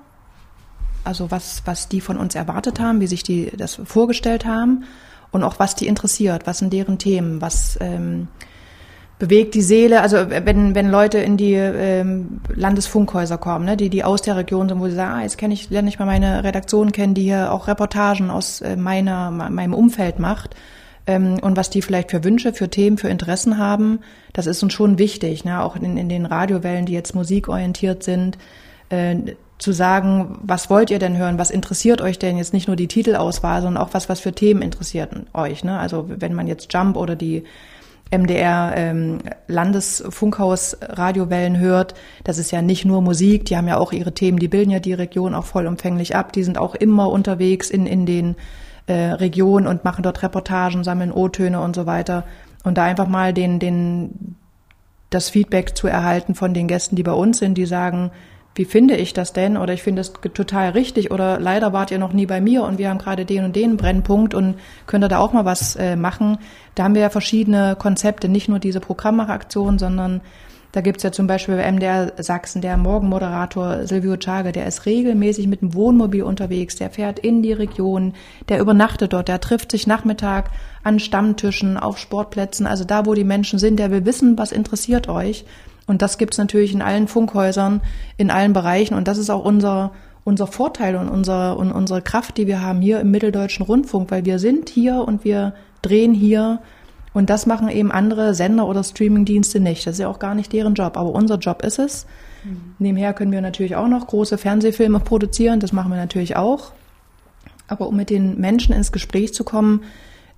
also 1.04 1.32
was, 1.32 1.64
was 1.66 1.90
die 1.90 2.02
von 2.02 2.18
uns 2.18 2.36
erwartet 2.36 2.80
haben, 2.80 3.00
wie 3.00 3.08
sich 3.08 3.24
die 3.24 3.52
das 3.58 3.82
vorgestellt 3.84 4.46
haben 4.46 4.84
und 5.32 5.44
auch 5.44 5.58
was 5.58 5.76
die 5.76 5.88
interessiert, 5.88 6.46
was 6.46 6.60
sind 6.60 6.72
deren 6.72 7.00
Themen, 7.00 7.42
was 7.42 7.78
ähm, 7.82 8.28
bewegt 9.22 9.54
die 9.54 9.62
Seele, 9.62 10.02
also 10.02 10.18
wenn, 10.32 10.74
wenn 10.74 10.90
Leute 10.90 11.20
in 11.20 11.38
die 11.38 11.54
ähm, 11.54 12.42
Landesfunkhäuser 12.56 13.38
kommen, 13.38 13.66
ne, 13.66 13.78
die, 13.78 13.92
die 13.92 14.04
aus 14.04 14.24
der 14.24 14.36
Region 14.36 14.68
sind, 14.68 14.80
wo 14.80 14.88
sie 14.88 14.96
sagen, 14.96 15.14
ah, 15.14 15.22
jetzt 15.22 15.38
kenne 15.38 15.54
ich, 15.54 15.70
lerne 15.70 15.90
ich 15.90 16.00
mal 16.00 16.08
meine 16.08 16.44
Redaktion 16.44 16.92
kennen, 16.92 17.14
die 17.14 17.22
hier 17.22 17.54
auch 17.54 17.68
Reportagen 17.68 18.32
aus 18.32 18.62
äh, 18.62 18.76
meiner, 18.76 19.30
meinem 19.30 19.76
Umfeld 19.76 20.18
macht 20.18 20.56
ähm, 21.06 21.38
und 21.40 21.56
was 21.56 21.70
die 21.70 21.84
vielleicht 21.84 22.10
für 22.10 22.24
Wünsche, 22.24 22.52
für 22.52 22.68
Themen, 22.68 22.98
für 22.98 23.10
Interessen 23.10 23.60
haben, 23.60 24.00
das 24.34 24.48
ist 24.48 24.64
uns 24.64 24.74
schon 24.74 24.98
wichtig, 24.98 25.46
ne, 25.46 25.62
auch 25.62 25.76
in, 25.76 25.98
in 25.98 26.10
den 26.10 26.26
Radiowellen, 26.26 26.88
die 26.88 26.94
jetzt 26.94 27.14
musikorientiert 27.14 28.02
sind, 28.02 28.40
äh, 28.90 29.18
zu 29.60 29.72
sagen, 29.72 30.40
was 30.42 30.72
wollt 30.72 30.90
ihr 30.90 30.98
denn 30.98 31.16
hören, 31.16 31.38
was 31.38 31.52
interessiert 31.52 32.02
euch 32.02 32.18
denn 32.18 32.40
jetzt 32.40 32.54
nicht 32.54 32.66
nur 32.66 32.76
die 32.76 32.88
Titelauswahl, 32.88 33.62
sondern 33.62 33.84
auch 33.84 33.94
was, 33.94 34.10
was 34.10 34.20
für 34.20 34.34
Themen 34.34 34.64
interessiert 34.64 35.12
euch. 35.36 35.64
Ne? 35.64 35.78
Also 35.78 36.10
wenn 36.10 36.34
man 36.34 36.48
jetzt 36.48 36.74
Jump 36.74 36.98
oder 36.98 37.16
die 37.16 37.44
MDR 38.12 38.74
ähm, 38.76 39.20
Landesfunkhaus 39.48 40.78
Radiowellen 40.82 41.58
hört, 41.58 41.96
das 42.24 42.38
ist 42.38 42.52
ja 42.52 42.62
nicht 42.62 42.86
nur 42.86 43.02
Musik, 43.02 43.46
die 43.46 43.56
haben 43.56 43.68
ja 43.68 43.78
auch 43.78 43.94
ihre 43.94 44.14
Themen, 44.14 44.38
die 44.38 44.50
bilden 44.50 44.72
ja 44.72 44.80
die 44.80 44.94
Region 44.94 45.34
auch 45.34 45.46
vollumfänglich 45.46 46.16
ab, 46.16 46.34
die 46.34 46.44
sind 46.44 46.58
auch 46.58 46.76
immer 46.76 47.10
unterwegs 47.10 47.70
in, 47.70 47.86
in 47.86 48.06
den 48.06 48.36
äh, 48.88 48.94
Regionen 48.94 49.66
und 49.66 49.86
machen 49.86 50.04
dort 50.04 50.22
Reportagen, 50.24 50.84
sammeln 50.84 51.12
O-Töne 51.12 51.62
und 51.62 51.76
so 51.76 51.86
weiter. 51.86 52.26
Und 52.64 52.78
da 52.78 52.84
einfach 52.84 53.08
mal 53.08 53.34
den, 53.34 53.60
den, 53.60 54.36
das 55.10 55.30
Feedback 55.30 55.78
zu 55.78 55.88
erhalten 55.88 56.36
von 56.36 56.54
den 56.54 56.68
Gästen, 56.68 56.96
die 56.96 57.04
bei 57.04 57.14
uns 57.14 57.40
sind, 57.40 57.58
die 57.58 57.66
sagen, 57.66 58.12
wie 58.56 58.66
finde 58.66 58.96
ich 58.96 59.14
das 59.14 59.32
denn? 59.34 59.56
Oder 59.56 59.74
ich 59.74 59.82
finde 59.82 60.02
es 60.02 60.12
total 60.12 60.72
richtig 60.72 61.12
oder 61.12 61.40
leider 61.40 61.72
wart 61.72 61.92
ihr 61.92 62.00
noch 62.00 62.14
nie 62.14 62.26
bei 62.26 62.42
mir 62.42 62.64
und 62.64 62.78
wir 62.78 62.90
haben 62.90 62.98
gerade 62.98 63.26
den 63.26 63.46
und 63.46 63.56
den 63.56 63.78
Brennpunkt 63.78 64.34
und 64.34 64.56
könnt 64.88 65.04
ihr 65.04 65.08
da 65.08 65.20
auch 65.20 65.32
mal 65.32 65.46
was 65.46 65.76
äh, 65.78 65.96
machen. 65.96 66.38
Da 66.76 66.84
haben 66.84 66.96
wir 66.96 67.02
ja 67.02 67.10
verschiedene 67.10 67.78
Konzepte, 67.78 68.28
nicht 68.28 68.50
nur 68.50 68.60
diese 68.60 68.82
Programmmacheraktion, 68.82 69.80
sondern 69.80 70.22
da 70.74 70.80
gibt's 70.80 71.04
ja 71.04 71.12
zum 71.12 71.28
Beispiel 71.28 71.58
bei 71.58 71.70
MDR 71.70 72.14
Sachsen, 72.18 72.62
der 72.62 72.78
Morgenmoderator 72.78 73.86
Silvio 73.88 74.16
Chage, 74.16 74.54
der 74.54 74.68
ist 74.68 74.86
regelmäßig 74.86 75.48
mit 75.48 75.62
dem 75.62 75.74
Wohnmobil 75.74 76.24
unterwegs, 76.24 76.78
der 76.78 76.90
fährt 76.90 77.20
in 77.20 77.42
die 77.44 77.52
Region, 77.52 78.14
der 78.48 78.60
übernachtet 78.60 79.12
dort, 79.12 79.28
der 79.28 79.42
trifft 79.42 79.72
sich 79.72 79.86
Nachmittag 79.86 80.50
an 80.84 81.00
Stammtischen, 81.00 81.78
auf 81.78 81.98
Sportplätzen, 81.98 82.68
also 82.68 82.86
da, 82.86 83.06
wo 83.06 83.14
die 83.14 83.26
Menschen 83.26 83.60
sind, 83.60 83.80
der 83.80 83.92
will 83.92 84.06
wissen, 84.06 84.38
was 84.38 84.54
interessiert 84.54 85.10
euch. 85.10 85.46
Und 85.92 86.02
das 86.02 86.18
gibt's 86.18 86.38
natürlich 86.38 86.74
in 86.74 86.82
allen 86.82 87.10
Funkhäusern, 87.10 87.82
in 88.16 88.32
allen 88.32 88.54
Bereichen. 88.54 88.94
Und 88.94 89.10
das 89.10 89.18
ist 89.18 89.30
auch 89.30 89.44
unser, 89.44 89.92
unser 90.24 90.48
Vorteil 90.48 90.96
und, 90.96 91.10
unser, 91.10 91.58
und 91.58 91.74
unsere 91.74 92.02
Kraft, 92.02 92.38
die 92.38 92.48
wir 92.48 92.62
haben 92.62 92.80
hier 92.80 93.02
im 93.02 93.12
Mitteldeutschen 93.12 93.66
Rundfunk, 93.66 94.10
weil 94.10 94.24
wir 94.24 94.40
sind 94.40 94.70
hier 94.70 95.06
und 95.06 95.26
wir 95.26 95.54
drehen 95.82 96.14
hier. 96.14 96.62
Und 97.14 97.30
das 97.30 97.46
machen 97.46 97.68
eben 97.68 97.92
andere 97.92 98.34
Sender 98.36 98.68
oder 98.68 98.86
Streamingdienste 98.86 99.60
nicht. 99.60 99.86
Das 99.86 99.96
ist 99.96 100.00
ja 100.00 100.08
auch 100.08 100.20
gar 100.20 100.34
nicht 100.34 100.54
deren 100.54 100.76
Job. 100.76 100.96
Aber 100.96 101.10
unser 101.12 101.36
Job 101.36 101.62
ist 101.62 101.78
es. 101.78 102.06
Mhm. 102.46 102.76
Nebenher 102.80 103.12
können 103.12 103.34
wir 103.34 103.42
natürlich 103.42 103.76
auch 103.76 103.90
noch 103.90 104.08
große 104.08 104.38
Fernsehfilme 104.38 105.02
produzieren. 105.02 105.60
Das 105.60 105.74
machen 105.74 105.92
wir 105.92 105.98
natürlich 105.98 106.38
auch. 106.38 106.72
Aber 107.68 107.90
um 107.90 107.98
mit 107.98 108.10
den 108.10 108.40
Menschen 108.40 108.74
ins 108.74 108.94
Gespräch 108.94 109.34
zu 109.34 109.44
kommen, 109.44 109.82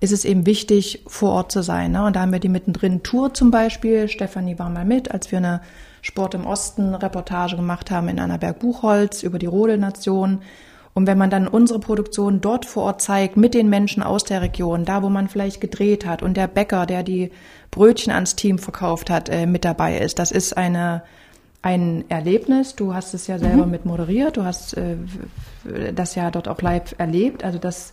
ist 0.00 0.12
es 0.12 0.24
eben 0.24 0.46
wichtig, 0.46 1.02
vor 1.06 1.32
Ort 1.32 1.52
zu 1.52 1.62
sein. 1.62 1.92
Ne? 1.92 2.04
Und 2.04 2.16
da 2.16 2.20
haben 2.20 2.32
wir 2.32 2.40
die 2.40 2.48
mittendrin 2.48 3.02
Tour 3.02 3.34
zum 3.34 3.50
Beispiel. 3.50 4.08
Stefanie 4.08 4.58
war 4.58 4.70
mal 4.70 4.84
mit, 4.84 5.10
als 5.10 5.30
wir 5.30 5.38
eine 5.38 5.60
Sport 6.02 6.34
im 6.34 6.46
Osten 6.46 6.94
Reportage 6.94 7.56
gemacht 7.56 7.90
haben 7.90 8.08
in 8.08 8.18
Annaberg-Buchholz 8.18 9.22
über 9.22 9.38
die 9.38 9.46
Rodelnation. 9.46 10.42
Und 10.92 11.08
wenn 11.08 11.18
man 11.18 11.30
dann 11.30 11.48
unsere 11.48 11.80
Produktion 11.80 12.40
dort 12.40 12.66
vor 12.66 12.84
Ort 12.84 13.02
zeigt, 13.02 13.36
mit 13.36 13.52
den 13.54 13.68
Menschen 13.68 14.02
aus 14.02 14.22
der 14.24 14.42
Region, 14.42 14.84
da 14.84 15.02
wo 15.02 15.08
man 15.08 15.28
vielleicht 15.28 15.60
gedreht 15.60 16.06
hat 16.06 16.22
und 16.22 16.36
der 16.36 16.46
Bäcker, 16.46 16.86
der 16.86 17.02
die 17.02 17.32
Brötchen 17.72 18.12
ans 18.12 18.36
Team 18.36 18.58
verkauft 18.58 19.10
hat, 19.10 19.28
äh, 19.28 19.46
mit 19.46 19.64
dabei 19.64 19.98
ist, 19.98 20.20
das 20.20 20.30
ist 20.30 20.56
eine, 20.56 21.02
ein 21.62 22.04
Erlebnis. 22.08 22.76
Du 22.76 22.94
hast 22.94 23.12
es 23.12 23.26
ja 23.26 23.38
selber 23.38 23.64
mhm. 23.64 23.72
mit 23.72 23.86
moderiert, 23.86 24.36
du 24.36 24.44
hast 24.44 24.76
äh, 24.76 24.96
das 25.92 26.14
ja 26.14 26.30
dort 26.30 26.46
auch 26.46 26.62
live 26.62 26.94
erlebt. 26.98 27.42
Also 27.42 27.58
das 27.58 27.92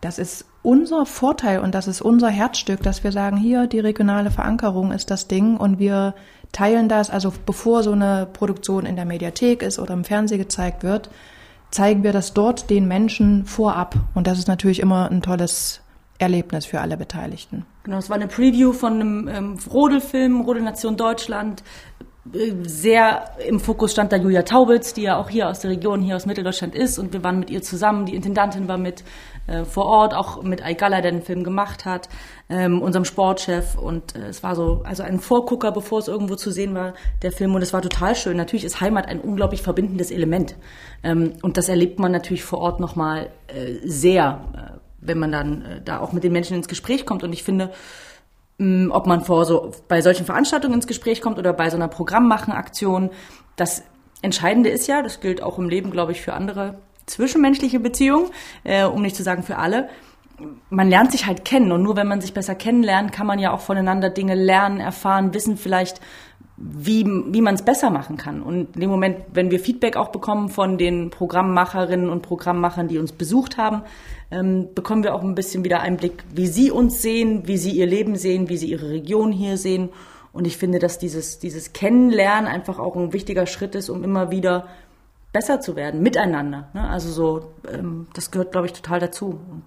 das 0.00 0.18
ist 0.18 0.44
unser 0.62 1.06
Vorteil 1.06 1.60
und 1.60 1.74
das 1.74 1.88
ist 1.88 2.00
unser 2.00 2.28
Herzstück, 2.28 2.82
dass 2.82 3.02
wir 3.04 3.12
sagen, 3.12 3.36
hier 3.36 3.66
die 3.66 3.80
regionale 3.80 4.30
Verankerung 4.30 4.92
ist 4.92 5.10
das 5.10 5.28
Ding 5.28 5.56
und 5.56 5.78
wir 5.78 6.14
teilen 6.52 6.88
das, 6.88 7.10
also 7.10 7.32
bevor 7.46 7.82
so 7.82 7.92
eine 7.92 8.26
Produktion 8.32 8.86
in 8.86 8.96
der 8.96 9.04
Mediathek 9.04 9.62
ist 9.62 9.78
oder 9.78 9.94
im 9.94 10.04
Fernsehen 10.04 10.38
gezeigt 10.38 10.82
wird, 10.82 11.10
zeigen 11.70 12.02
wir 12.02 12.12
das 12.12 12.32
dort 12.32 12.70
den 12.70 12.88
Menschen 12.88 13.44
vorab. 13.44 13.96
Und 14.14 14.26
das 14.26 14.38
ist 14.38 14.48
natürlich 14.48 14.80
immer 14.80 15.10
ein 15.10 15.20
tolles 15.20 15.80
Erlebnis 16.18 16.66
für 16.66 16.80
alle 16.80 16.96
Beteiligten. 16.96 17.64
Genau, 17.84 17.98
es 17.98 18.10
war 18.10 18.16
eine 18.16 18.26
Preview 18.26 18.72
von 18.72 18.94
einem 18.94 19.28
ähm, 19.28 19.58
Rodelfilm, 19.72 20.40
Rodelnation 20.40 20.96
Deutschland, 20.96 21.62
sehr 22.62 23.30
im 23.46 23.60
Fokus 23.60 23.92
stand 23.92 24.12
da 24.12 24.16
Julia 24.16 24.42
Taubitz, 24.42 24.94
die 24.94 25.02
ja 25.02 25.18
auch 25.18 25.28
hier 25.28 25.48
aus 25.48 25.60
der 25.60 25.70
Region, 25.70 26.02
hier 26.02 26.16
aus 26.16 26.26
Mitteldeutschland 26.26 26.74
ist. 26.74 26.98
Und 26.98 27.12
wir 27.12 27.22
waren 27.24 27.38
mit 27.38 27.50
ihr 27.50 27.62
zusammen. 27.62 28.06
Die 28.06 28.14
Intendantin 28.14 28.68
war 28.68 28.78
mit 28.78 29.04
äh, 29.46 29.64
vor 29.64 29.86
Ort, 29.86 30.14
auch 30.14 30.42
mit 30.42 30.64
Aigala, 30.64 31.00
der 31.00 31.12
den 31.12 31.22
Film 31.22 31.44
gemacht 31.44 31.84
hat, 31.84 32.08
ähm, 32.48 32.82
unserem 32.82 33.04
Sportchef. 33.04 33.76
Und 33.76 34.16
äh, 34.16 34.28
es 34.28 34.42
war 34.42 34.54
so, 34.54 34.82
also 34.84 35.02
ein 35.02 35.20
Vorgucker, 35.20 35.72
bevor 35.72 35.98
es 35.98 36.08
irgendwo 36.08 36.36
zu 36.36 36.50
sehen 36.50 36.74
war, 36.74 36.94
der 37.22 37.32
Film. 37.32 37.54
Und 37.54 37.62
es 37.62 37.72
war 37.72 37.82
total 37.82 38.14
schön. 38.14 38.36
Natürlich 38.36 38.64
ist 38.64 38.80
Heimat 38.80 39.06
ein 39.06 39.20
unglaublich 39.20 39.62
verbindendes 39.62 40.10
Element. 40.10 40.56
Ähm, 41.02 41.34
und 41.42 41.56
das 41.56 41.68
erlebt 41.68 41.98
man 41.98 42.12
natürlich 42.12 42.44
vor 42.44 42.58
Ort 42.58 42.80
nochmal 42.80 43.30
äh, 43.48 43.74
sehr, 43.84 44.44
äh, 44.54 44.78
wenn 45.00 45.18
man 45.18 45.32
dann 45.32 45.62
äh, 45.62 45.80
da 45.84 46.00
auch 46.00 46.12
mit 46.12 46.24
den 46.24 46.32
Menschen 46.32 46.56
ins 46.56 46.68
Gespräch 46.68 47.06
kommt. 47.06 47.22
Und 47.22 47.32
ich 47.32 47.42
finde, 47.42 47.70
ob 48.58 49.06
man 49.06 49.22
vor 49.22 49.44
so 49.44 49.70
bei 49.86 50.02
solchen 50.02 50.26
Veranstaltungen 50.26 50.74
ins 50.74 50.88
Gespräch 50.88 51.20
kommt 51.20 51.38
oder 51.38 51.52
bei 51.52 51.70
so 51.70 51.76
einer 51.76 51.88
Programmmachen-Aktion. 51.88 53.10
Das 53.54 53.82
Entscheidende 54.20 54.68
ist 54.68 54.88
ja, 54.88 55.02
das 55.02 55.20
gilt 55.20 55.42
auch 55.42 55.58
im 55.58 55.68
Leben, 55.68 55.90
glaube 55.92 56.12
ich, 56.12 56.20
für 56.20 56.32
andere 56.32 56.78
zwischenmenschliche 57.06 57.78
Beziehungen, 57.78 58.30
äh, 58.64 58.84
um 58.84 59.02
nicht 59.02 59.16
zu 59.16 59.22
sagen 59.22 59.44
für 59.44 59.58
alle. 59.58 59.88
Man 60.70 60.88
lernt 60.88 61.12
sich 61.12 61.26
halt 61.26 61.44
kennen 61.44 61.72
und 61.72 61.82
nur 61.82 61.96
wenn 61.96 62.06
man 62.06 62.20
sich 62.20 62.34
besser 62.34 62.54
kennenlernt, 62.54 63.12
kann 63.12 63.26
man 63.26 63.38
ja 63.38 63.52
auch 63.52 63.60
voneinander 63.60 64.10
Dinge 64.10 64.34
lernen, 64.34 64.80
erfahren, 64.80 65.34
wissen 65.34 65.56
vielleicht, 65.56 66.00
wie, 66.60 67.06
wie 67.06 67.40
man 67.40 67.54
es 67.54 67.62
besser 67.62 67.90
machen 67.90 68.16
kann. 68.16 68.42
Und 68.42 68.74
in 68.74 68.80
dem 68.80 68.90
Moment, 68.90 69.18
wenn 69.32 69.50
wir 69.50 69.60
Feedback 69.60 69.96
auch 69.96 70.08
bekommen 70.08 70.48
von 70.48 70.76
den 70.76 71.10
Programmmacherinnen 71.10 72.10
und 72.10 72.22
Programmmachern, 72.22 72.88
die 72.88 72.98
uns 72.98 73.12
besucht 73.12 73.58
haben, 73.58 73.82
ähm, 74.30 74.68
bekommen 74.74 75.04
wir 75.04 75.14
auch 75.14 75.22
ein 75.22 75.36
bisschen 75.36 75.64
wieder 75.64 75.80
Einblick, 75.80 76.24
wie 76.34 76.48
sie 76.48 76.70
uns 76.70 77.00
sehen, 77.00 77.46
wie 77.46 77.58
sie 77.58 77.70
ihr 77.70 77.86
Leben 77.86 78.16
sehen, 78.16 78.48
wie 78.48 78.56
sie 78.56 78.70
ihre 78.70 78.90
Region 78.90 79.30
hier 79.30 79.56
sehen. 79.56 79.90
Und 80.32 80.46
ich 80.46 80.56
finde, 80.56 80.80
dass 80.80 80.98
dieses, 80.98 81.38
dieses 81.38 81.72
Kennenlernen 81.72 82.50
einfach 82.50 82.78
auch 82.78 82.96
ein 82.96 83.12
wichtiger 83.12 83.46
Schritt 83.46 83.74
ist, 83.76 83.88
um 83.88 84.02
immer 84.02 84.30
wieder 84.30 84.66
besser 85.32 85.60
zu 85.60 85.76
werden, 85.76 86.02
miteinander. 86.02 86.68
Ne? 86.74 86.88
Also 86.88 87.10
so, 87.10 87.52
ähm, 87.72 88.08
das 88.14 88.32
gehört, 88.32 88.50
glaube 88.50 88.66
ich, 88.66 88.72
total 88.72 88.98
dazu. 88.98 89.38
Und, 89.50 89.62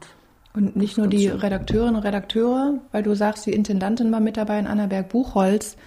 und 0.54 0.76
nicht 0.76 0.98
nur 0.98 1.08
die 1.08 1.28
Redakteurinnen 1.28 1.96
und 1.96 2.04
Redakteure, 2.04 2.80
weil 2.92 3.04
du 3.04 3.16
sagst, 3.16 3.46
die 3.46 3.54
Intendantin 3.54 4.12
war 4.12 4.20
mit 4.20 4.36
dabei 4.36 4.60
in 4.60 4.68
Annaberg 4.68 5.08
Buchholz. 5.08 5.78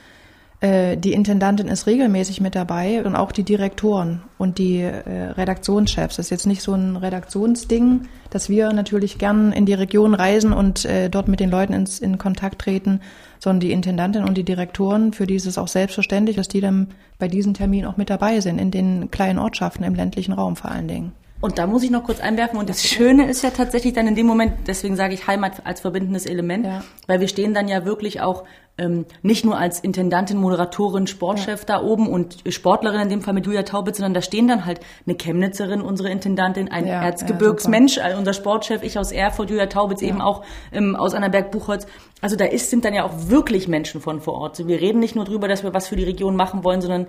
Äh, 0.60 0.96
die 0.96 1.12
Intendantin 1.12 1.68
ist 1.68 1.86
regelmäßig 1.86 2.40
mit 2.40 2.54
dabei 2.54 3.04
und 3.04 3.16
auch 3.16 3.32
die 3.32 3.42
Direktoren 3.42 4.22
und 4.38 4.58
die 4.58 4.80
äh, 4.80 5.30
Redaktionschefs. 5.36 6.16
Das 6.16 6.26
ist 6.26 6.30
jetzt 6.30 6.46
nicht 6.46 6.62
so 6.62 6.74
ein 6.74 6.96
Redaktionsding, 6.96 8.02
dass 8.30 8.48
wir 8.48 8.72
natürlich 8.72 9.18
gern 9.18 9.52
in 9.52 9.66
die 9.66 9.74
Region 9.74 10.14
reisen 10.14 10.52
und 10.52 10.84
äh, 10.84 11.10
dort 11.10 11.28
mit 11.28 11.40
den 11.40 11.50
Leuten 11.50 11.72
ins, 11.72 11.98
in 11.98 12.18
Kontakt 12.18 12.60
treten, 12.60 13.00
sondern 13.38 13.60
die 13.60 13.72
Intendantin 13.72 14.24
und 14.24 14.36
die 14.36 14.44
Direktoren, 14.44 15.12
für 15.12 15.26
die 15.26 15.34
ist 15.34 15.46
es 15.46 15.58
auch 15.58 15.68
selbstverständlich, 15.68 16.36
dass 16.36 16.48
die 16.48 16.60
dann 16.60 16.88
bei 17.18 17.28
diesen 17.28 17.54
Terminen 17.54 17.86
auch 17.86 17.96
mit 17.96 18.10
dabei 18.10 18.40
sind, 18.40 18.58
in 18.58 18.70
den 18.70 19.10
kleinen 19.10 19.38
Ortschaften 19.38 19.84
im 19.84 19.94
ländlichen 19.94 20.32
Raum 20.32 20.56
vor 20.56 20.70
allen 20.70 20.88
Dingen. 20.88 21.12
Und 21.44 21.58
da 21.58 21.66
muss 21.66 21.82
ich 21.82 21.90
noch 21.90 22.04
kurz 22.04 22.20
einwerfen. 22.20 22.58
Und 22.58 22.70
das 22.70 22.82
Schöne 22.88 23.28
ist 23.28 23.42
ja 23.42 23.50
tatsächlich 23.50 23.92
dann 23.92 24.06
in 24.06 24.14
dem 24.14 24.24
Moment, 24.24 24.66
deswegen 24.66 24.96
sage 24.96 25.12
ich 25.12 25.26
Heimat 25.26 25.66
als 25.66 25.82
verbindendes 25.82 26.24
Element, 26.24 26.64
ja. 26.64 26.82
weil 27.06 27.20
wir 27.20 27.28
stehen 27.28 27.52
dann 27.52 27.68
ja 27.68 27.84
wirklich 27.84 28.22
auch 28.22 28.44
ähm, 28.78 29.04
nicht 29.20 29.44
nur 29.44 29.58
als 29.58 29.78
Intendantin, 29.78 30.38
Moderatorin, 30.38 31.06
Sportchef 31.06 31.60
ja. 31.60 31.66
da 31.66 31.82
oben 31.82 32.08
und 32.08 32.38
Sportlerin 32.48 33.02
in 33.02 33.08
dem 33.10 33.20
Fall 33.20 33.34
mit 33.34 33.44
Julia 33.44 33.62
Taubitz, 33.62 33.98
sondern 33.98 34.14
da 34.14 34.22
stehen 34.22 34.48
dann 34.48 34.64
halt 34.64 34.80
eine 35.06 35.16
Chemnitzerin, 35.16 35.82
unsere 35.82 36.08
Intendantin, 36.08 36.72
ein 36.72 36.86
ja, 36.86 37.02
Erzgebirgsmensch, 37.02 37.98
ja, 37.98 38.16
unser 38.16 38.32
Sportchef, 38.32 38.82
ich 38.82 38.98
aus 38.98 39.12
Erfurt, 39.12 39.50
Julia 39.50 39.66
Taubitz 39.66 40.00
eben 40.00 40.22
auch 40.22 40.46
ähm, 40.72 40.96
aus 40.96 41.12
Annaberg-Buchholz. 41.12 41.86
Also 42.22 42.36
da 42.36 42.46
ist, 42.46 42.70
sind 42.70 42.86
dann 42.86 42.94
ja 42.94 43.04
auch 43.04 43.28
wirklich 43.28 43.68
Menschen 43.68 44.00
von 44.00 44.22
vor 44.22 44.32
Ort. 44.32 44.66
Wir 44.66 44.80
reden 44.80 44.98
nicht 44.98 45.14
nur 45.14 45.26
drüber, 45.26 45.46
dass 45.46 45.62
wir 45.62 45.74
was 45.74 45.88
für 45.88 45.96
die 45.96 46.04
Region 46.04 46.36
machen 46.36 46.64
wollen, 46.64 46.80
sondern 46.80 47.06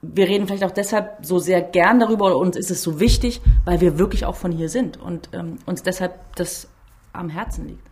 wir 0.00 0.28
reden 0.28 0.46
vielleicht 0.46 0.64
auch 0.64 0.70
deshalb 0.70 1.24
so 1.26 1.38
sehr 1.38 1.60
gern 1.60 1.98
darüber 1.98 2.26
oder 2.26 2.38
uns 2.38 2.56
ist 2.56 2.70
es 2.70 2.82
so 2.82 3.00
wichtig, 3.00 3.40
weil 3.64 3.80
wir 3.80 3.98
wirklich 3.98 4.24
auch 4.24 4.36
von 4.36 4.52
hier 4.52 4.68
sind 4.68 4.96
und 4.96 5.30
ähm, 5.32 5.58
uns 5.66 5.82
deshalb 5.82 6.14
das 6.36 6.68
am 7.12 7.28
Herzen 7.28 7.66
liegt. 7.66 7.88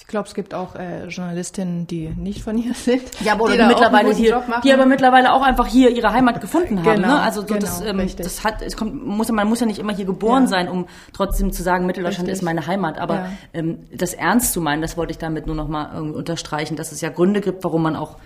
Ich 0.00 0.06
glaube, 0.06 0.28
es 0.28 0.34
gibt 0.34 0.54
auch 0.54 0.76
äh, 0.76 1.06
Journalistinnen, 1.06 1.88
die 1.88 2.10
nicht 2.10 2.42
von 2.42 2.56
hier 2.56 2.72
sind. 2.74 3.02
Ja, 3.20 3.32
aber 3.32 3.50
die, 3.50 3.58
mittlerweile 3.58 4.14
hier, 4.14 4.42
die 4.62 4.72
aber 4.72 4.86
mittlerweile 4.86 5.32
auch 5.32 5.42
einfach 5.42 5.66
hier 5.66 5.90
ihre 5.90 6.12
Heimat 6.12 6.40
gefunden 6.40 6.78
haben. 6.78 7.02
Genau, 7.02 7.08
ne? 7.08 7.20
Also 7.20 7.40
so 7.40 7.48
genau, 7.48 7.60
das, 7.60 7.80
ähm, 7.80 8.08
das 8.16 8.44
hat, 8.44 8.62
es 8.62 8.76
kommt, 8.76 9.04
muss, 9.04 9.28
man 9.32 9.48
muss 9.48 9.58
ja 9.58 9.66
nicht 9.66 9.80
immer 9.80 9.92
hier 9.92 10.04
geboren 10.04 10.44
ja. 10.44 10.48
sein, 10.48 10.68
um 10.68 10.86
trotzdem 11.12 11.52
zu 11.52 11.64
sagen, 11.64 11.84
Mitteldeutschland 11.86 12.28
richtig. 12.28 12.40
ist 12.40 12.44
meine 12.44 12.68
Heimat. 12.68 12.98
Aber 12.98 13.14
ja. 13.14 13.30
ähm, 13.54 13.80
das 13.92 14.14
ernst 14.14 14.52
zu 14.52 14.60
meinen, 14.60 14.82
das 14.82 14.96
wollte 14.96 15.10
ich 15.10 15.18
damit 15.18 15.46
nur 15.46 15.56
noch 15.56 15.66
mal 15.66 15.90
irgendwie 15.92 16.16
unterstreichen, 16.16 16.76
dass 16.76 16.92
es 16.92 17.00
ja 17.00 17.08
Gründe 17.08 17.40
gibt, 17.40 17.64
warum 17.64 17.82
man 17.82 17.96
auch 17.96 18.18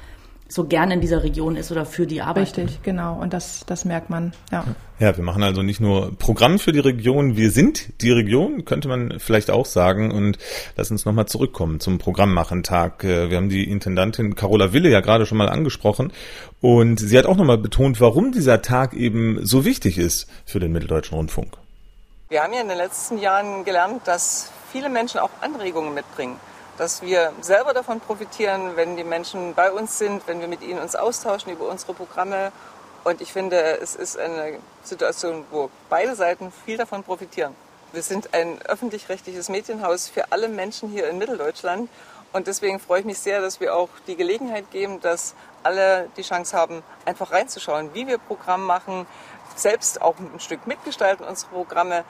so 0.49 0.65
gerne 0.65 0.95
in 0.95 1.01
dieser 1.01 1.23
Region 1.23 1.57
ist 1.57 1.73
oder 1.73 1.87
für 1.87 2.07
die 2.07 2.21
Arbeit. 2.21 2.59
Richtig, 2.59 2.83
genau. 2.83 3.19
Und 3.19 3.33
das, 3.33 3.65
das 3.67 3.85
merkt 3.85 4.11
man, 4.11 4.33
ja. 4.51 4.65
Ja, 4.99 5.17
wir 5.17 5.25
machen 5.25 5.43
also 5.43 5.63
nicht 5.63 5.81
nur 5.81 6.17
Programm 6.17 6.59
für 6.59 6.73
die 6.73 6.79
Region, 6.79 7.37
wir 7.37 7.51
sind 7.51 8.01
die 8.03 8.13
Region, 8.13 8.65
könnte 8.65 8.89
man 8.89 9.19
vielleicht 9.19 9.51
auch 9.51 9.67
sagen. 9.67 10.13
Und 10.13 10.39
lass 10.77 10.91
uns 10.91 11.05
nochmal 11.05 11.27
zurückkommen 11.27 11.81
zum 11.81 11.99
Programmmachentag. 11.99 13.03
Äh, 13.05 13.31
wir 13.31 13.39
haben 13.39 13.49
die 13.49 13.69
Intendantin 13.69 14.37
Carola 14.37 14.73
Wille 14.73 14.91
ja 14.91 15.01
gerade 15.01 15.27
schon 15.27 15.39
mal 15.39 15.49
angesprochen. 15.49 16.13
Und 16.61 17.01
sie 17.01 17.19
hat 17.19 17.27
auch 17.27 17.37
nochmal 17.37 17.59
betont, 17.59 18.01
warum 18.01 18.33
dieser 18.33 18.63
Tag 18.63 18.95
eben 18.95 19.45
so 19.45 19.65
wichtig 19.65 19.99
ist 19.99 20.29
für 20.45 20.61
den 20.61 20.73
Mitteldeutschen 20.73 21.17
Rundfunk. 21.17 21.57
Wir 22.29 22.43
haben 22.43 22.53
ja 22.53 22.61
in 22.61 22.69
den 22.69 22.79
letzten 22.79 23.19
Jahren 23.19 23.65
gelernt, 23.65 24.03
dass 24.07 24.53
viele 24.71 24.89
Menschen 24.89 25.21
auch 25.21 25.31
Anregungen 25.41 25.95
mitbringen 25.95 26.37
dass 26.83 27.01
wir 27.01 27.33
selber 27.43 27.75
davon 27.75 28.01
profitieren, 28.01 28.73
wenn 28.75 28.97
die 28.97 29.05
Menschen 29.05 29.55
bei 29.55 29.71
uns 29.71 29.99
sind, 29.99 30.27
wenn 30.27 30.41
wir 30.41 30.49
mit 30.49 30.63
ihnen 30.63 30.81
uns 30.81 30.97
austauschen 30.97 31.53
über 31.53 31.69
unsere 31.69 31.95
Programme. 31.95 32.51
Und 33.05 33.21
ich 33.21 33.33
finde, 33.33 33.79
es 33.79 33.95
ist 33.95 34.19
eine 34.19 34.59
Situation, 34.83 35.45
wo 35.53 35.71
beide 35.89 36.17
Seiten 36.17 36.53
viel 36.65 36.77
davon 36.77 37.05
profitieren. 37.05 37.55
Wir 37.93 38.03
sind 38.03 38.35
ein 38.35 38.61
öffentlich-rechtliches 38.63 39.49
Medienhaus 39.49 40.09
für 40.09 40.33
alle 40.33 40.49
Menschen 40.49 40.89
hier 40.89 41.09
in 41.09 41.19
Mitteldeutschland. 41.19 41.89
Und 42.33 42.49
deswegen 42.49 42.81
freue 42.81 42.99
ich 42.99 43.07
mich 43.07 43.21
sehr, 43.21 43.41
dass 43.41 43.61
wir 43.61 43.77
auch 43.77 43.91
die 44.09 44.17
Gelegenheit 44.17 44.69
geben, 44.73 45.01
dass 45.01 45.37
alle 45.63 46.09
die 46.17 46.23
Chance 46.23 46.57
haben, 46.57 46.83
einfach 47.05 47.31
reinzuschauen, 47.31 47.95
wie 47.95 48.09
wir 48.09 48.19
Programm 48.19 48.67
machen, 48.67 49.07
selbst 49.55 50.03
auch 50.03 50.17
ein 50.19 50.41
Stück 50.41 50.67
mitgestalten 50.67 51.25
unsere 51.25 51.53
Programme. 51.53 52.05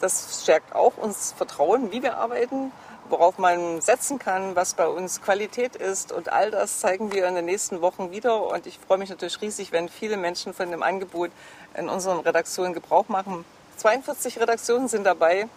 Das 0.00 0.42
stärkt 0.44 0.76
auch 0.76 0.96
uns 0.96 1.34
Vertrauen, 1.36 1.90
wie 1.90 2.04
wir 2.04 2.18
arbeiten 2.18 2.70
worauf 3.12 3.38
man 3.38 3.80
setzen 3.80 4.18
kann, 4.18 4.56
was 4.56 4.74
bei 4.74 4.88
uns 4.88 5.20
Qualität 5.20 5.76
ist. 5.76 6.10
Und 6.10 6.32
all 6.32 6.50
das 6.50 6.80
zeigen 6.80 7.12
wir 7.12 7.28
in 7.28 7.34
den 7.34 7.44
nächsten 7.44 7.80
Wochen 7.82 8.10
wieder. 8.10 8.46
Und 8.46 8.66
ich 8.66 8.78
freue 8.78 8.98
mich 8.98 9.10
natürlich 9.10 9.40
riesig, 9.40 9.70
wenn 9.70 9.88
viele 9.88 10.16
Menschen 10.16 10.54
von 10.54 10.70
dem 10.70 10.82
Angebot 10.82 11.30
in 11.76 11.88
unseren 11.88 12.18
Redaktionen 12.20 12.72
Gebrauch 12.72 13.08
machen. 13.08 13.44
42 13.76 14.40
Redaktionen 14.40 14.88
sind 14.88 15.04
dabei. 15.04 15.48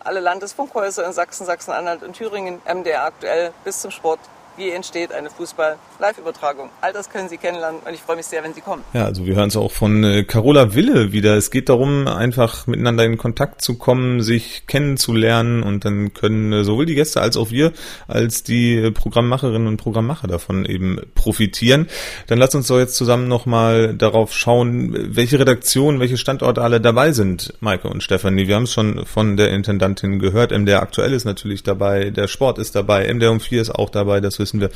Alle 0.00 0.20
Landesfunkhäuser 0.20 1.06
in 1.06 1.12
Sachsen, 1.12 1.46
Sachsen-Anhalt 1.46 2.02
und 2.02 2.14
Thüringen, 2.14 2.60
MDR 2.66 3.04
aktuell 3.04 3.54
bis 3.64 3.80
zum 3.80 3.90
Sport 3.90 4.20
wie 4.56 4.70
entsteht 4.70 5.12
eine 5.12 5.30
Fußball-Live-Übertragung. 5.30 6.70
All 6.80 6.92
das 6.92 7.10
können 7.10 7.28
Sie 7.28 7.36
kennenlernen 7.36 7.80
und 7.84 7.92
ich 7.92 8.00
freue 8.00 8.16
mich 8.16 8.26
sehr, 8.26 8.42
wenn 8.44 8.54
Sie 8.54 8.60
kommen. 8.60 8.82
Ja, 8.92 9.04
also 9.04 9.26
wir 9.26 9.34
hören 9.34 9.48
es 9.48 9.56
auch 9.56 9.72
von 9.72 10.04
äh, 10.04 10.24
Carola 10.24 10.74
Wille 10.74 11.12
wieder. 11.12 11.36
Es 11.36 11.50
geht 11.50 11.68
darum, 11.68 12.06
einfach 12.06 12.66
miteinander 12.66 13.04
in 13.04 13.18
Kontakt 13.18 13.62
zu 13.62 13.76
kommen, 13.76 14.20
sich 14.20 14.66
kennenzulernen 14.66 15.62
und 15.62 15.84
dann 15.84 16.14
können 16.14 16.52
äh, 16.52 16.64
sowohl 16.64 16.86
die 16.86 16.94
Gäste 16.94 17.20
als 17.20 17.36
auch 17.36 17.50
wir 17.50 17.72
als 18.06 18.42
die 18.42 18.76
äh, 18.76 18.90
Programmmacherinnen 18.90 19.66
und 19.66 19.76
Programmmacher 19.76 20.28
davon 20.28 20.64
eben 20.64 21.00
profitieren. 21.14 21.88
Dann 22.26 22.38
lass 22.38 22.54
uns 22.54 22.68
doch 22.68 22.78
jetzt 22.78 22.96
zusammen 22.96 23.28
nochmal 23.28 23.94
darauf 23.94 24.32
schauen, 24.32 24.94
welche 25.16 25.38
Redaktionen, 25.38 26.00
welche 26.00 26.16
Standorte 26.16 26.62
alle 26.62 26.80
dabei 26.80 27.12
sind, 27.12 27.54
Maike 27.60 27.88
und 27.88 28.02
Stefanie. 28.02 28.46
Wir 28.46 28.56
haben 28.56 28.64
es 28.64 28.72
schon 28.72 29.04
von 29.06 29.36
der 29.36 29.50
Intendantin 29.50 30.18
gehört. 30.18 30.52
MDR 30.52 30.82
aktuell 30.82 31.12
ist 31.12 31.24
natürlich 31.24 31.62
dabei, 31.62 32.10
der 32.10 32.28
Sport 32.28 32.58
ist 32.58 32.74
dabei, 32.74 33.12
MDR 33.12 33.32
um 33.32 33.40
4 33.40 33.62
ist 33.62 33.70
auch 33.70 33.90
dabei, 33.90 34.20
das 34.20 34.38
wissen 34.44 34.60
wir. 34.60 34.70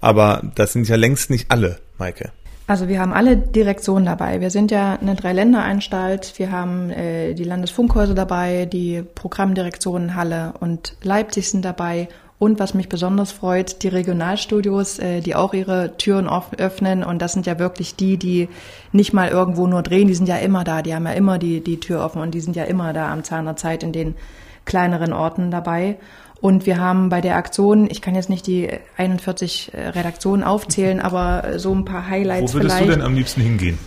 Aber 0.00 0.42
das 0.54 0.72
sind 0.72 0.86
ja 0.86 0.96
längst 0.96 1.30
nicht 1.30 1.50
alle, 1.50 1.78
Maike. 1.98 2.30
Also 2.66 2.88
wir 2.88 2.98
haben 2.98 3.12
alle 3.12 3.36
Direktionen 3.36 4.06
dabei. 4.06 4.40
Wir 4.40 4.50
sind 4.50 4.70
ja 4.70 4.98
eine 4.98 5.14
Dreiländeranstalt. 5.14 6.38
Wir 6.38 6.50
haben 6.50 6.90
äh, 6.90 7.34
die 7.34 7.44
Landesfunkhäuser 7.44 8.14
dabei, 8.14 8.64
die 8.64 9.02
Programmdirektionen 9.02 10.14
Halle 10.14 10.54
und 10.60 10.96
Leipzig 11.02 11.50
sind 11.50 11.64
dabei. 11.64 12.08
Und 12.38 12.58
was 12.58 12.74
mich 12.74 12.88
besonders 12.88 13.32
freut, 13.32 13.82
die 13.82 13.88
Regionalstudios, 13.88 14.98
äh, 14.98 15.20
die 15.20 15.34
auch 15.34 15.52
ihre 15.52 15.96
Türen 15.98 16.26
öffnen. 16.26 17.04
Und 17.04 17.20
das 17.20 17.34
sind 17.34 17.46
ja 17.46 17.58
wirklich 17.58 17.96
die, 17.96 18.16
die 18.16 18.48
nicht 18.92 19.12
mal 19.12 19.28
irgendwo 19.28 19.66
nur 19.66 19.82
drehen, 19.82 20.08
die 20.08 20.14
sind 20.14 20.28
ja 20.28 20.36
immer 20.36 20.64
da. 20.64 20.80
Die 20.80 20.94
haben 20.94 21.06
ja 21.06 21.12
immer 21.12 21.38
die, 21.38 21.62
die 21.62 21.80
Tür 21.80 22.02
offen 22.02 22.22
und 22.22 22.32
die 22.34 22.40
sind 22.40 22.56
ja 22.56 22.64
immer 22.64 22.94
da 22.94 23.12
am 23.12 23.24
Zahn 23.24 23.44
der 23.44 23.56
Zeit 23.56 23.82
in 23.82 23.92
den 23.92 24.14
kleineren 24.64 25.12
Orten 25.12 25.50
dabei. 25.50 25.96
Und 26.40 26.66
wir 26.66 26.78
haben 26.78 27.08
bei 27.08 27.20
der 27.20 27.36
Aktion, 27.36 27.88
ich 27.90 28.02
kann 28.02 28.14
jetzt 28.14 28.28
nicht 28.28 28.46
die 28.46 28.68
41 28.96 29.72
äh, 29.72 29.88
Redaktionen 29.88 30.42
aufzählen, 30.42 31.00
aber 31.00 31.58
so 31.58 31.74
ein 31.74 31.84
paar 31.84 32.08
Highlights 32.08 32.52
Wo 32.52 32.58
würdest 32.58 32.76
vielleicht. 32.76 32.90
du 32.90 32.96
denn 32.96 33.06
am 33.06 33.14
liebsten 33.14 33.40
hingehen? 33.40 33.78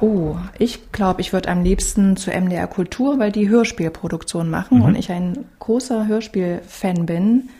Oh, 0.00 0.36
ich 0.58 0.90
glaube, 0.90 1.20
ich 1.20 1.32
würde 1.32 1.48
am 1.48 1.62
liebsten 1.62 2.16
zur 2.16 2.34
MDR 2.34 2.66
Kultur, 2.66 3.20
weil 3.20 3.30
die 3.30 3.48
Hörspielproduktion 3.48 4.50
machen 4.50 4.78
mhm. 4.78 4.84
und 4.84 4.94
ich 4.96 5.12
ein 5.12 5.44
großer 5.60 6.08
Hörspielfan 6.08 7.06
bin. 7.06 7.50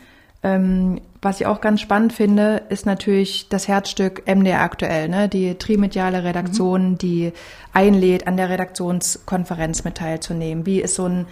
Ähm, 0.43 0.99
was 1.21 1.39
ich 1.39 1.47
auch 1.47 1.61
ganz 1.61 1.79
spannend 1.79 2.11
finde, 2.11 2.63
ist 2.67 2.85
natürlich 2.85 3.47
das 3.47 3.69
Herzstück 3.69 4.23
MDR 4.27 4.59
aktuell, 4.59 5.07
ne? 5.07 5.29
die 5.29 5.55
trimediale 5.55 6.25
Redaktion, 6.25 6.91
mhm. 6.91 6.97
die 6.97 7.31
einlädt, 7.71 8.27
an 8.27 8.35
der 8.35 8.49
Redaktionskonferenz 8.49 9.85
mit 9.85 9.95
teilzunehmen. 9.95 10.65
Wie 10.65 10.81
ist 10.81 10.95
so 10.95 11.05
ein 11.05 11.27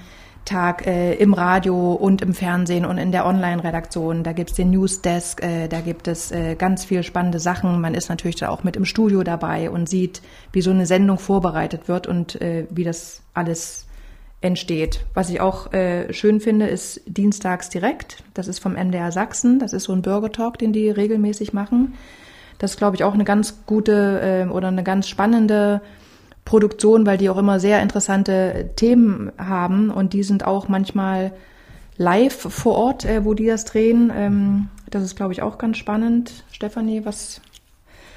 Tag 0.46 0.88
äh, 0.88 1.14
im 1.14 1.34
Radio 1.34 1.94
und 1.94 2.22
im 2.22 2.34
Fernsehen 2.34 2.86
und 2.86 2.98
in 2.98 3.12
der 3.12 3.26
Online-Redaktion. 3.26 4.24
Da 4.24 4.34
gibt's 4.34 4.54
den 4.54 4.72
Newsdesk, 4.72 5.44
äh, 5.44 5.68
da 5.68 5.82
gibt 5.82 6.08
es 6.08 6.32
äh, 6.32 6.56
ganz 6.56 6.84
viel 6.84 7.04
spannende 7.04 7.40
Sachen. 7.40 7.80
Man 7.80 7.94
ist 7.94 8.10
natürlich 8.10 8.38
da 8.38 8.50
auch 8.50 8.64
mit 8.64 8.76
im 8.76 8.86
Studio 8.86 9.24
dabei 9.24 9.70
und 9.70 9.88
sieht, 9.88 10.22
wie 10.52 10.62
so 10.62 10.72
eine 10.72 10.86
Sendung 10.86 11.20
vorbereitet 11.20 11.88
wird 11.88 12.08
und 12.08 12.42
äh, 12.42 12.66
wie 12.70 12.84
das 12.84 13.22
alles 13.34 13.86
entsteht. 14.42 15.06
Was 15.14 15.30
ich 15.30 15.40
auch 15.40 15.72
äh, 15.72 16.12
schön 16.12 16.42
finde, 16.42 16.68
ist 16.68 17.02
Dienstags 17.06 17.70
direkt. 17.70 18.24
Das 18.34 18.48
ist 18.48 18.60
vom 18.60 18.74
MDR 18.74 19.12
Sachsen. 19.12 19.60
Das 19.60 19.72
ist 19.72 19.84
so 19.84 19.94
ein 19.94 20.02
Bürgertalk, 20.02 20.58
den 20.58 20.74
die 20.74 20.90
regelmäßig 20.90 21.54
machen. 21.54 21.94
Das 22.58 22.72
ist, 22.72 22.78
glaube 22.78 22.96
ich, 22.96 23.04
auch 23.04 23.14
eine 23.14 23.24
ganz 23.24 23.66
gute 23.66 24.46
äh, 24.48 24.52
oder 24.52 24.68
eine 24.68 24.84
ganz 24.84 25.08
spannende 25.08 25.82
Produktion, 26.46 27.06
weil 27.06 27.18
die 27.18 27.30
auch 27.30 27.38
immer 27.38 27.60
sehr 27.60 27.82
interessante 27.82 28.72
Themen 28.76 29.32
haben 29.38 29.90
und 29.90 30.14
die 30.14 30.24
sind 30.24 30.46
auch 30.46 30.68
manchmal 30.68 31.32
live 31.98 32.36
vor 32.36 32.76
Ort, 32.76 33.06
äh, 33.06 33.24
wo 33.26 33.34
die 33.34 33.46
das 33.46 33.66
drehen. 33.66 34.12
Ähm, 34.16 34.70
das 34.90 35.04
ist, 35.04 35.16
glaube 35.16 35.34
ich, 35.34 35.42
auch 35.42 35.58
ganz 35.58 35.78
spannend. 35.78 36.44
Stefanie, 36.52 37.06
was 37.06 37.42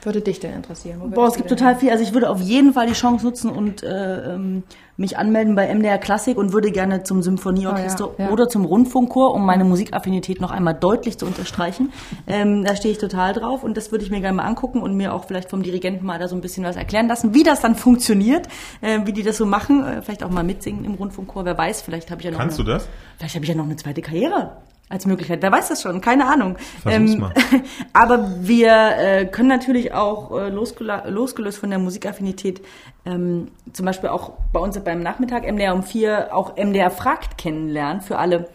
würde 0.05 0.21
dich 0.21 0.41
denn 0.41 0.55
interessieren? 0.55 1.01
Wo 1.01 1.09
Boah, 1.09 1.29
es 1.29 1.37
gibt 1.37 1.49
total 1.49 1.77
viel. 1.77 1.91
Also 1.91 2.03
ich 2.03 2.13
würde 2.15 2.31
auf 2.31 2.41
jeden 2.41 2.73
Fall 2.73 2.87
die 2.87 2.93
Chance 2.93 3.25
nutzen 3.25 3.51
und 3.51 3.83
äh, 3.83 4.35
ähm, 4.35 4.63
mich 4.97 5.19
anmelden 5.19 5.55
bei 5.55 5.73
MDR 5.73 5.99
Klassik 5.99 6.37
und 6.37 6.53
würde 6.53 6.71
gerne 6.71 7.03
zum 7.03 7.23
Symphonieorchester 7.23 8.09
Oh 8.09 8.15
ja, 8.19 8.27
ja. 8.27 8.31
oder 8.31 8.49
zum 8.49 8.65
Rundfunkchor, 8.65 9.35
um 9.35 9.45
meine 9.45 9.65
Musikaffinität 9.65 10.41
noch 10.41 10.51
einmal 10.51 10.75
deutlich 10.75 11.19
zu 11.19 11.27
unterstreichen. 11.27 11.93
Ähm, 12.27 12.65
da 12.65 12.77
stehe 12.77 12.93
ich 12.93 12.99
total 12.99 13.33
drauf 13.33 13.65
und 13.65 13.77
das 13.77 13.91
würde 13.91 14.05
ich 14.05 14.11
mir 14.11 14.21
gerne 14.21 14.37
mal 14.37 14.45
angucken 14.45 14.81
und 14.81 14.97
mir 14.97 15.13
auch 15.13 15.25
vielleicht 15.25 15.51
vom 15.51 15.63
Dirigenten 15.63 16.07
mal 16.07 16.19
da 16.19 16.29
so 16.29 16.37
ein 16.37 16.41
bisschen 16.41 16.65
was 16.65 16.77
erklären 16.77 17.09
lassen, 17.09 17.35
wie 17.35 17.43
das 17.43 17.61
dann 17.61 17.75
funktioniert, 17.75 18.47
äh, 18.81 19.01
wie 19.05 19.13
die 19.13 19.23
das 19.23 19.37
so 19.37 19.47
machen. 19.47 19.85
Äh, 19.85 20.03
vielleicht 20.03 20.23
auch 20.23 20.31
mal 20.31 20.45
mitsingen 20.45 20.85
im 20.85 20.95
Rundfunkchor. 20.95 21.45
Wer 21.45 21.59
weiß, 21.59 21.83
vielleicht 21.83 22.11
habe 22.11 22.21
ich 22.21 22.27
ja 22.27 22.31
noch 22.31 22.39
Kannst 22.39 22.59
eine, 22.59 22.67
du 22.67 22.73
das? 22.73 22.89
Vielleicht 23.19 23.35
habe 23.35 23.45
ich 23.45 23.49
ja 23.49 23.57
noch 23.57 23.65
eine 23.65 23.77
zweite 23.77 24.03
Karriere 24.03 24.53
als 24.89 25.07
Möglichkeit. 25.07 25.43
Wer 25.43 25.51
weiß 25.51 25.69
das 25.69 25.83
schon? 25.83 26.01
Keine 26.01 26.27
Ahnung. 26.27 26.57
Versuch's 26.83 27.17
mal. 27.17 27.33
aber 27.93 28.29
wir 28.41 28.97
äh, 28.99 29.27
können 29.27 29.49
natürlich 29.49 29.93
auch 29.93 30.39
äh, 30.39 30.51
losgelöst 30.51 31.59
von 31.59 31.71
der 31.71 31.79
Musikaffinität 31.79 32.61
ähm, 33.07 33.49
zum 33.73 33.87
Beispiel 33.87 34.11
auch 34.11 34.33
bei 34.53 34.61
uns 34.61 34.79
beim 34.79 35.03
Nachmittag 35.03 35.51
MDR 35.51 35.75
um 35.75 35.83
vier 35.83 36.29
auch 36.33 36.57
MDR 36.57 36.91
fragt 36.91 37.39
kennenlernen 37.39 38.03
für 38.03 38.19
alle 38.19 38.49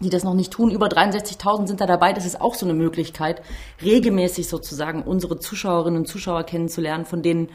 die 0.00 0.08
das 0.08 0.24
noch 0.24 0.34
nicht 0.34 0.50
tun. 0.50 0.70
Über 0.70 0.86
63.000 0.86 1.66
sind 1.66 1.80
da 1.80 1.86
dabei. 1.86 2.12
Das 2.12 2.24
ist 2.24 2.40
auch 2.40 2.54
so 2.54 2.66
eine 2.66 2.74
Möglichkeit, 2.74 3.42
regelmäßig 3.82 4.48
sozusagen 4.48 5.02
unsere 5.02 5.38
Zuschauerinnen 5.38 6.00
und 6.00 6.06
Zuschauer 6.06 6.44
kennenzulernen, 6.44 7.04
von 7.04 7.22
denen 7.22 7.50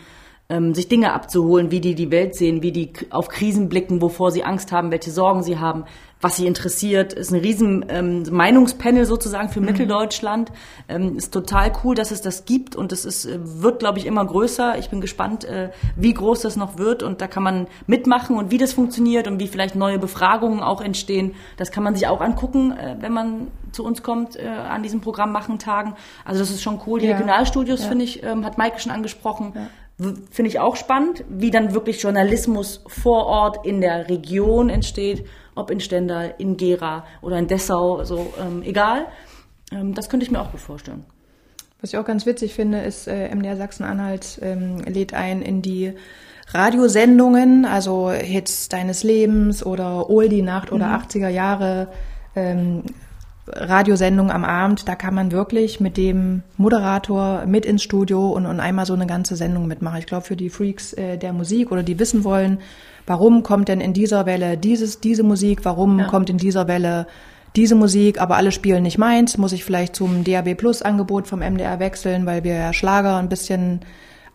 ähm, 0.50 0.76
sich 0.76 0.88
Dinge 0.88 1.14
abzuholen, 1.14 1.72
wie 1.72 1.82
die 1.82 1.96
die 1.96 2.12
Welt 2.12 2.36
sehen, 2.36 2.62
wie 2.62 2.72
die 2.72 2.94
auf 3.10 3.30
Krisen 3.30 3.68
blicken, 3.68 4.02
wovor 4.02 4.32
sie 4.32 4.44
Angst 4.44 4.72
haben, 4.72 4.92
welche 4.92 5.10
Sorgen 5.10 5.42
sie 5.42 5.58
haben, 5.58 5.86
was 6.22 6.38
sie 6.38 6.48
interessiert. 6.48 7.14
Ist 7.14 7.32
ein 7.32 7.40
riesen 7.40 7.86
ähm, 7.90 8.24
Meinungspanel 8.32 9.06
sozusagen 9.06 9.50
für 9.50 9.62
Mitteldeutschland. 9.62 10.52
Ähm, 10.88 11.18
ist 11.18 11.32
total 11.34 11.72
cool, 11.84 11.94
dass 11.96 12.12
es 12.12 12.22
das 12.22 12.46
gibt 12.46 12.76
und 12.76 12.92
es 12.92 13.06
ist, 13.06 13.26
äh, 13.26 13.38
wird, 13.42 13.80
glaube 13.80 14.00
ich, 14.00 14.06
immer 14.06 14.26
größer. 14.26 14.78
Ich 14.80 14.90
bin 14.90 15.02
gespannt, 15.02 15.44
äh, 15.44 15.70
wie 15.96 16.14
groß 16.14 16.42
das 16.42 16.56
noch 16.56 16.78
wird 16.78 17.04
und 17.04 17.22
da 17.22 17.28
kann 17.28 17.44
man 17.44 17.68
mitmachen 17.86 18.38
und 18.38 18.50
wie 18.52 18.58
das 18.58 18.74
funktioniert 18.74 19.28
und 19.28 19.40
wie 19.40 19.48
vielleicht 19.48 19.76
neue 19.76 20.00
Befragungen 20.00 20.62
auch 20.62 20.82
entstehen. 20.82 21.36
Das 21.58 21.72
kann 21.72 21.84
man 21.84 21.96
sich 21.96 22.08
auch 22.08 22.22
angucken, 22.22 22.72
äh, 22.72 22.96
wenn 23.00 23.14
man 23.14 23.48
zu 23.72 23.84
uns 23.84 24.02
kommt 24.02 24.38
äh, 24.38 24.48
an 24.48 24.84
diesen 24.84 25.02
Programmmachentagen. 25.02 25.94
Also 26.24 26.40
das 26.40 26.50
ist 26.50 26.62
schon 26.62 26.80
cool. 26.88 27.02
Die 27.02 27.08
Ja. 27.08 27.14
Regionalstudios, 27.18 27.82
Ja. 27.84 27.90
finde 27.90 28.06
ich, 28.06 28.24
ähm, 28.24 28.46
hat 28.46 28.58
Maike 28.58 28.80
schon 28.80 28.92
angesprochen. 28.94 29.54
W- 29.54 29.60
Finde 29.98 30.50
ich 30.50 30.60
auch 30.60 30.76
spannend, 30.76 31.24
wie 31.30 31.52
dann 31.52 31.74
wirklich 31.74 32.02
Journalismus 32.02 32.84
vor 32.88 33.28
Ort 33.28 33.66
in 33.66 33.80
der 33.80 34.10
Region 34.10 34.70
entsteht, 34.70 35.26
ob 35.56 35.72
in 35.72 35.80
Stendal, 35.80 36.36
in 36.38 36.58
Gera 36.58 37.06
oder 37.22 37.38
in 37.38 37.48
Dessau, 37.48 38.04
so 38.04 38.34
ähm, 38.40 38.62
egal. 38.64 39.08
Ähm, 39.72 39.94
das 39.94 40.10
könnte 40.10 40.26
ich 40.26 40.32
mir 40.32 40.42
auch 40.42 40.52
gut 40.52 40.60
vorstellen. 40.60 41.06
Was 41.80 41.94
ich 41.94 41.98
auch 41.98 42.06
ganz 42.06 42.26
witzig 42.26 42.54
finde, 42.54 42.80
ist, 42.80 43.08
äh, 43.08 43.34
MDR 43.34 43.56
Sachsen-Anhalt 43.56 44.40
ähm, 44.42 44.80
lädt 44.80 45.14
ein 45.14 45.42
in 45.42 45.62
die 45.62 45.94
Radiosendungen, 46.48 47.66
also 47.66 48.12
Hits 48.12 48.70
deines 48.70 49.04
Lebens 49.04 49.66
oder 49.66 50.10
Oldie 50.10 50.42
Nacht 50.42 50.72
oder 50.72 50.88
80er 50.88 51.30
Jahre 51.30 51.88
ähm, 52.36 52.84
Radiosendung 53.48 54.32
am 54.32 54.44
Abend. 54.44 54.88
Da 54.88 54.96
kann 54.96 55.14
man 55.14 55.32
wirklich 55.32 55.80
mit 55.80 55.98
dem 55.98 56.44
Moderator 56.58 57.46
mit 57.46 57.66
ins 57.66 57.84
Studio 57.84 58.30
und, 58.30 58.46
und 58.46 58.60
einmal 58.60 58.86
so 58.86 58.94
eine 58.94 59.08
ganze 59.08 59.36
Sendung 59.36 59.68
mitmachen. 59.68 60.00
Ich 60.00 60.08
glaube, 60.08 60.26
für 60.26 60.36
die 60.36 60.50
Freaks 60.50 60.94
äh, 60.94 61.18
der 61.18 61.34
Musik 61.34 61.72
oder 61.72 61.84
die 61.84 62.00
wissen 62.00 62.24
wollen, 62.24 62.60
warum 63.06 63.44
kommt 63.44 63.68
denn 63.68 63.82
in 63.82 63.94
dieser 63.94 64.26
Welle 64.26 64.58
dieses, 64.58 65.00
diese 65.00 65.24
Musik, 65.24 65.60
warum 65.64 66.08
kommt 66.08 66.30
in 66.30 66.38
dieser 66.38 66.68
Welle 66.68 67.08
diese 67.56 67.76
Musik, 67.76 68.20
aber 68.20 68.36
alle 68.36 68.52
spielen 68.52 68.84
nicht 68.84 68.98
meins, 68.98 69.38
muss 69.38 69.54
ich 69.54 69.64
vielleicht 69.64 69.96
zum 69.96 70.24
DAB 70.24 70.56
Plus 70.56 70.82
Angebot 70.82 71.28
vom 71.28 71.40
MDR 71.40 71.80
wechseln, 71.80 72.26
weil 72.26 72.44
wir 72.44 72.56
ja 72.56 72.74
Schlager 72.74 73.18
ein 73.18 73.30
bisschen 73.30 73.80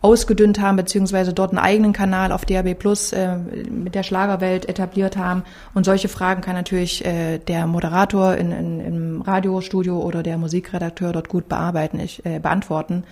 ausgedünnt 0.01 0.59
haben, 0.59 0.77
beziehungsweise 0.77 1.31
dort 1.31 1.51
einen 1.51 1.59
eigenen 1.59 1.93
Kanal 1.93 2.31
auf 2.31 2.45
DAB 2.45 2.73
Plus 2.73 3.13
äh, 3.13 3.35
mit 3.69 3.93
der 3.93 4.01
Schlagerwelt 4.01 4.67
etabliert 4.67 5.15
haben. 5.15 5.43
Und 5.75 5.85
solche 5.85 6.07
Fragen 6.07 6.41
kann 6.41 6.55
natürlich 6.55 7.05
äh, 7.05 7.37
der 7.37 7.67
Moderator 7.67 8.35
in, 8.35 8.51
in, 8.51 8.79
im 9.21 9.31
Radiostudio 9.31 9.99
oder 9.99 10.23
der 10.23 10.37
Musikredakteur 10.37 11.13
dort 11.13 11.29
gut 11.29 11.47
bearbeiten, 11.47 11.99
ich, 11.99 12.25
äh, 12.25 12.39
beantworten. 12.39 13.03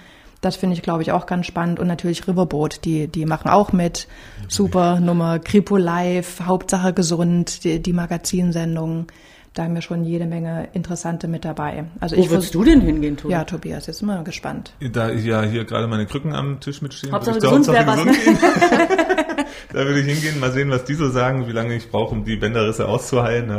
Das 0.42 0.56
finde 0.56 0.76
ich, 0.76 0.82
glaube 0.82 1.02
ich, 1.02 1.12
auch 1.12 1.26
ganz 1.26 1.46
spannend. 1.46 1.80
Und 1.80 1.88
natürlich 1.88 2.28
Riverboat, 2.28 2.86
die, 2.86 3.08
die 3.08 3.26
machen 3.26 3.50
auch 3.50 3.74
mit. 3.74 4.08
Super 4.48 5.02
Nummer, 5.02 5.40
Kripo 5.40 5.76
Live, 5.76 6.42
Hauptsache 6.46 6.94
gesund, 6.94 7.66
die, 7.66 7.82
die 7.82 7.94
Magazinsendungen. 7.94 9.08
Da 9.54 9.64
haben 9.64 9.74
wir 9.74 9.82
schon 9.82 10.06
jede 10.06 10.26
Menge 10.26 10.70
Interessante 10.74 11.28
mit 11.28 11.44
dabei. 11.44 11.86
Also 12.00 12.16
Wo 12.16 12.22
ich 12.22 12.30
würdest 12.30 12.54
du 12.56 12.64
denn 12.64 12.80
hingehen, 12.80 13.18
Tobi? 13.18 13.34
Ja, 13.34 13.44
Tobias, 13.44 13.88
jetzt 13.88 13.98
sind 13.98 14.08
wir 14.08 14.24
gespannt. 14.24 14.74
Da 14.94 15.10
ich 15.10 15.26
ja 15.26 15.42
hier 15.42 15.66
gerade 15.66 15.88
meine 15.88 16.06
Krücken 16.06 16.34
am 16.34 16.62
Tisch 16.62 16.82
mitstehen, 16.82 17.12
Hauptsache 17.12 17.42
würde 17.42 17.48
ich 17.48 17.52
gesund 17.52 17.78
Hauptsache 17.78 18.08
was, 18.08 18.24
gesund 18.24 18.40
da 19.74 19.80
würde 19.80 20.00
ich 20.00 20.06
hingehen, 20.06 20.40
mal 20.40 20.52
sehen, 20.52 20.70
was 20.70 20.86
die 20.86 20.94
so 20.94 21.10
sagen, 21.10 21.48
wie 21.48 21.52
lange 21.52 21.76
ich 21.76 21.90
brauche, 21.90 22.14
um 22.14 22.24
die 22.24 22.38
Bänderrisse 22.38 22.88
auszuheilen. 22.88 23.50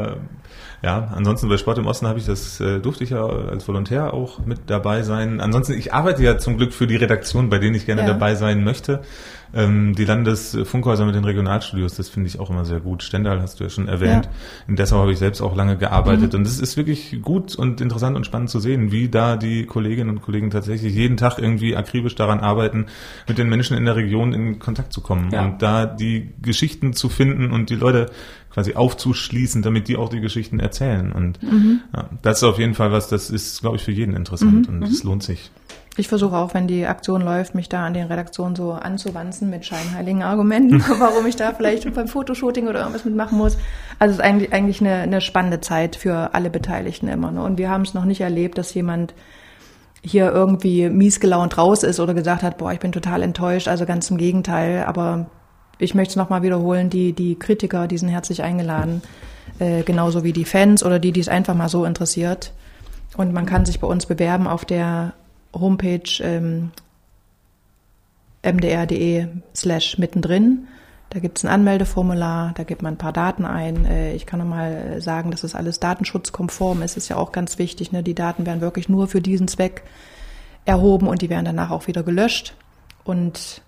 Ja, 0.82 1.08
ansonsten 1.14 1.48
bei 1.48 1.58
Sport 1.58 1.76
im 1.78 1.86
Osten 1.86 2.06
habe 2.06 2.18
ich 2.18 2.24
das, 2.26 2.58
äh, 2.60 2.78
durfte 2.80 3.04
ich 3.04 3.10
ja 3.10 3.26
als 3.26 3.68
Volontär 3.68 4.14
auch 4.14 4.38
mit 4.46 4.60
dabei 4.68 5.02
sein. 5.02 5.40
Ansonsten, 5.40 5.74
ich 5.74 5.92
arbeite 5.92 6.22
ja 6.22 6.38
zum 6.38 6.56
Glück 6.56 6.72
für 6.72 6.86
die 6.86 6.96
Redaktion, 6.96 7.50
bei 7.50 7.58
denen 7.58 7.74
ich 7.74 7.84
gerne 7.84 8.00
Ja. 8.02 8.06
dabei 8.08 8.34
sein 8.34 8.64
möchte. 8.64 9.00
Ähm, 9.52 9.94
die 9.96 10.04
Landesfunkhäuser 10.04 11.04
mit 11.04 11.14
den 11.14 11.24
Regionalstudios, 11.24 11.94
das 11.96 12.08
finde 12.08 12.28
ich 12.28 12.38
auch 12.38 12.50
immer 12.50 12.64
sehr 12.64 12.80
gut. 12.80 13.02
Stendal 13.02 13.40
hast 13.42 13.58
du 13.58 13.64
ja 13.64 13.70
schon 13.70 13.88
erwähnt. 13.88 14.26
Ja. 14.26 14.30
In 14.68 14.76
Dessau 14.76 14.98
habe 14.98 15.12
ich 15.12 15.18
selbst 15.18 15.40
auch 15.40 15.56
lange 15.56 15.76
gearbeitet. 15.76 16.34
Und 16.34 16.46
es 16.46 16.60
ist 16.60 16.76
wirklich 16.76 17.20
gut 17.22 17.56
und 17.56 17.80
interessant 17.80 18.16
und 18.16 18.24
spannend 18.24 18.50
zu 18.50 18.60
sehen, 18.60 18.92
wie 18.92 19.08
da 19.08 19.36
die 19.36 19.66
Kolleginnen 19.66 20.10
und 20.10 20.22
Kollegen 20.22 20.50
tatsächlich 20.50 20.94
jeden 20.94 21.16
Tag 21.16 21.38
irgendwie 21.38 21.76
akribisch 21.76 22.14
daran 22.14 22.40
arbeiten, 22.40 22.86
mit 23.26 23.38
den 23.38 23.48
Menschen 23.48 23.76
in 23.76 23.84
der 23.84 23.96
Region 23.96 24.32
in 24.32 24.58
Kontakt 24.58 24.92
zu 24.92 25.00
kommen 25.00 25.30
Ja. 25.32 25.44
und 25.44 25.62
da 25.62 25.86
die 25.86 26.30
Geschichten 26.42 26.92
zu 26.92 27.08
finden 27.08 27.50
und 27.50 27.70
die 27.70 27.76
Leute 27.76 28.06
quasi 28.50 28.74
aufzuschließen, 28.74 29.62
damit 29.62 29.86
die 29.88 29.96
auch 29.96 30.08
die 30.08 30.20
Geschichten 30.20 30.58
erzählen. 30.60 31.12
Und 31.12 31.38
ja, 31.94 32.10
das 32.22 32.38
ist 32.38 32.44
auf 32.44 32.58
jeden 32.58 32.74
Fall 32.74 32.90
was, 32.92 33.08
das 33.08 33.30
ist, 33.30 33.60
glaube 33.60 33.76
ich, 33.76 33.82
für 33.82 33.92
jeden 33.92 34.14
interessant 34.14 34.68
und 34.68 34.82
es 34.82 35.04
lohnt 35.04 35.22
sich. 35.22 35.50
Ich 35.96 36.08
versuche 36.08 36.36
auch, 36.36 36.54
wenn 36.54 36.68
die 36.68 36.86
Aktion 36.86 37.20
läuft, 37.20 37.54
mich 37.54 37.68
da 37.68 37.84
an 37.84 37.94
den 37.94 38.06
Redaktionen 38.06 38.54
so 38.54 38.72
anzuwanzen 38.72 39.50
mit 39.50 39.66
scheinheiligen 39.66 40.22
Argumenten, 40.22 40.80
warum 40.98 41.26
ich 41.26 41.36
da 41.36 41.52
vielleicht 41.52 41.92
beim 41.92 42.06
Fotoshooting 42.06 42.68
oder 42.68 42.80
irgendwas 42.80 43.04
mitmachen 43.04 43.36
muss. 43.36 43.58
Also 43.98 44.12
es 44.12 44.18
ist 44.18 44.24
eigentlich, 44.24 44.52
eigentlich 44.52 44.80
eine, 44.80 44.94
eine 44.94 45.20
spannende 45.20 45.60
Zeit 45.60 45.96
für 45.96 46.32
alle 46.32 46.48
Beteiligten 46.48 47.08
immer. 47.08 47.32
Ne? 47.32 47.42
Und 47.42 47.58
wir 47.58 47.70
haben 47.70 47.82
es 47.82 47.92
noch 47.92 48.04
nicht 48.04 48.20
erlebt, 48.20 48.56
dass 48.56 48.72
jemand 48.72 49.14
hier 50.02 50.30
irgendwie 50.30 50.88
mies 50.88 51.20
gelaunt 51.20 51.58
raus 51.58 51.82
ist 51.82 52.00
oder 52.00 52.14
gesagt 52.14 52.42
hat, 52.42 52.56
boah, 52.56 52.72
ich 52.72 52.80
bin 52.80 52.92
total 52.92 53.22
enttäuscht. 53.22 53.68
Also 53.68 53.84
ganz 53.84 54.10
im 54.10 54.16
Gegenteil. 54.16 54.84
Aber 54.84 55.26
ich 55.78 55.94
möchte 55.94 56.12
es 56.12 56.16
nochmal 56.16 56.42
wiederholen, 56.42 56.88
die, 56.88 57.12
die 57.12 57.38
Kritiker, 57.38 57.88
die 57.88 57.98
sind 57.98 58.08
herzlich 58.08 58.42
eingeladen. 58.42 59.02
Äh, 59.58 59.82
genauso 59.82 60.24
wie 60.24 60.32
die 60.32 60.44
Fans 60.44 60.84
oder 60.84 60.98
die, 60.98 61.12
die 61.12 61.20
es 61.20 61.28
einfach 61.28 61.54
mal 61.54 61.68
so 61.68 61.84
interessiert. 61.84 62.52
Und 63.16 63.32
man 63.32 63.44
kann 63.44 63.66
sich 63.66 63.80
bei 63.80 63.86
uns 63.88 64.06
bewerben 64.06 64.46
auf 64.46 64.64
der 64.64 65.14
Homepage 65.52 66.22
ähm, 66.22 66.70
mdr.de 68.42 69.28
slash 69.54 69.98
mittendrin. 69.98 70.66
Da 71.10 71.18
gibt's 71.18 71.44
ein 71.44 71.48
Anmeldeformular, 71.48 72.52
da 72.56 72.62
gibt 72.62 72.82
man 72.82 72.94
ein 72.94 72.98
paar 72.98 73.12
Daten 73.12 73.44
ein. 73.44 73.84
Äh, 73.84 74.14
Ich 74.14 74.26
kann 74.26 74.38
nochmal 74.38 75.00
sagen, 75.00 75.30
dass 75.32 75.42
es 75.42 75.54
alles 75.54 75.80
datenschutzkonform 75.80 76.82
ist. 76.82 76.96
ist 76.96 77.08
ja 77.08 77.16
auch 77.16 77.32
ganz 77.32 77.58
wichtig. 77.58 77.90
Ne? 77.92 78.02
Die 78.02 78.14
Daten 78.14 78.46
werden 78.46 78.60
wirklich 78.60 78.88
nur 78.88 79.08
für 79.08 79.20
diesen 79.20 79.48
Zweck 79.48 79.82
erhoben 80.64 81.08
und 81.08 81.22
die 81.22 81.30
werden 81.30 81.44
danach 81.44 81.70
auch 81.70 81.88
wieder 81.88 82.02
gelöscht. 82.02 82.54
Und 83.02 83.62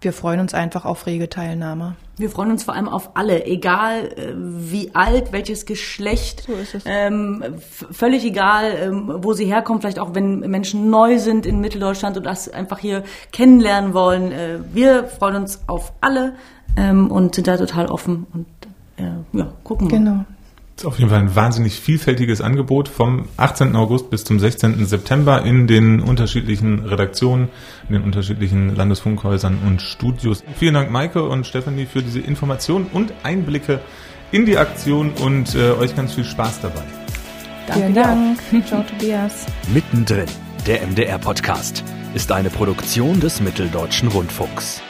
wir 0.00 0.12
freuen 0.12 0.40
uns 0.40 0.54
einfach 0.54 0.84
auf 0.84 1.06
rege 1.06 1.28
Teilnahme. 1.28 1.94
Wir 2.16 2.30
freuen 2.30 2.50
uns 2.50 2.64
vor 2.64 2.74
allem 2.74 2.88
auf 2.88 3.10
alle, 3.14 3.44
egal 3.46 4.06
äh, 4.06 4.32
wie 4.34 4.94
alt, 4.94 5.32
welches 5.32 5.66
Geschlecht. 5.66 6.44
So 6.46 6.54
ist 6.54 6.74
es. 6.74 6.84
Ähm, 6.86 7.44
völlig 7.90 8.24
egal, 8.24 8.72
ähm, 8.80 9.12
wo 9.18 9.32
sie 9.34 9.44
herkommen, 9.44 9.80
vielleicht 9.80 9.98
auch 9.98 10.14
wenn 10.14 10.40
Menschen 10.40 10.90
neu 10.90 11.18
sind 11.18 11.44
in 11.44 11.60
Mitteldeutschland 11.60 12.16
und 12.16 12.24
das 12.24 12.48
einfach 12.48 12.78
hier 12.78 13.04
kennenlernen 13.32 13.92
wollen. 13.92 14.32
Äh, 14.32 14.58
wir 14.72 15.04
freuen 15.04 15.36
uns 15.36 15.60
auf 15.66 15.92
alle 16.00 16.34
ähm, 16.76 17.10
und 17.10 17.34
sind 17.34 17.46
da 17.46 17.56
total 17.56 17.86
offen 17.86 18.26
und 18.32 18.46
äh, 18.96 19.38
ja, 19.38 19.52
gucken 19.64 19.88
mal. 19.88 19.98
Genau. 19.98 20.24
Ist 20.80 20.86
auf 20.86 20.98
jeden 20.98 21.10
Fall 21.10 21.18
ein 21.18 21.36
wahnsinnig 21.36 21.78
vielfältiges 21.78 22.40
Angebot 22.40 22.88
vom 22.88 23.28
18. 23.36 23.76
August 23.76 24.08
bis 24.08 24.24
zum 24.24 24.40
16. 24.40 24.86
September 24.86 25.42
in 25.42 25.66
den 25.66 26.00
unterschiedlichen 26.00 26.86
Redaktionen, 26.86 27.50
in 27.88 27.96
den 27.96 28.02
unterschiedlichen 28.02 28.74
Landesfunkhäusern 28.74 29.58
und 29.66 29.82
Studios. 29.82 30.42
Vielen 30.56 30.72
Dank, 30.72 30.90
Maike 30.90 31.22
und 31.22 31.46
Stephanie, 31.46 31.84
für 31.84 32.02
diese 32.02 32.20
Informationen 32.20 32.86
und 32.94 33.12
Einblicke 33.24 33.80
in 34.32 34.46
die 34.46 34.56
Aktion 34.56 35.12
und 35.22 35.54
äh, 35.54 35.72
euch 35.72 35.94
ganz 35.94 36.14
viel 36.14 36.24
Spaß 36.24 36.62
dabei. 36.62 36.82
Vielen 37.74 37.92
dir 37.92 38.00
auch. 38.00 38.06
Dank. 38.06 38.38
Ciao, 38.66 38.82
Tobias. 38.82 39.44
Mittendrin, 39.74 40.28
der 40.66 40.86
MDR-Podcast, 40.86 41.84
ist 42.14 42.32
eine 42.32 42.48
Produktion 42.48 43.20
des 43.20 43.42
Mitteldeutschen 43.42 44.08
Rundfunks. 44.08 44.80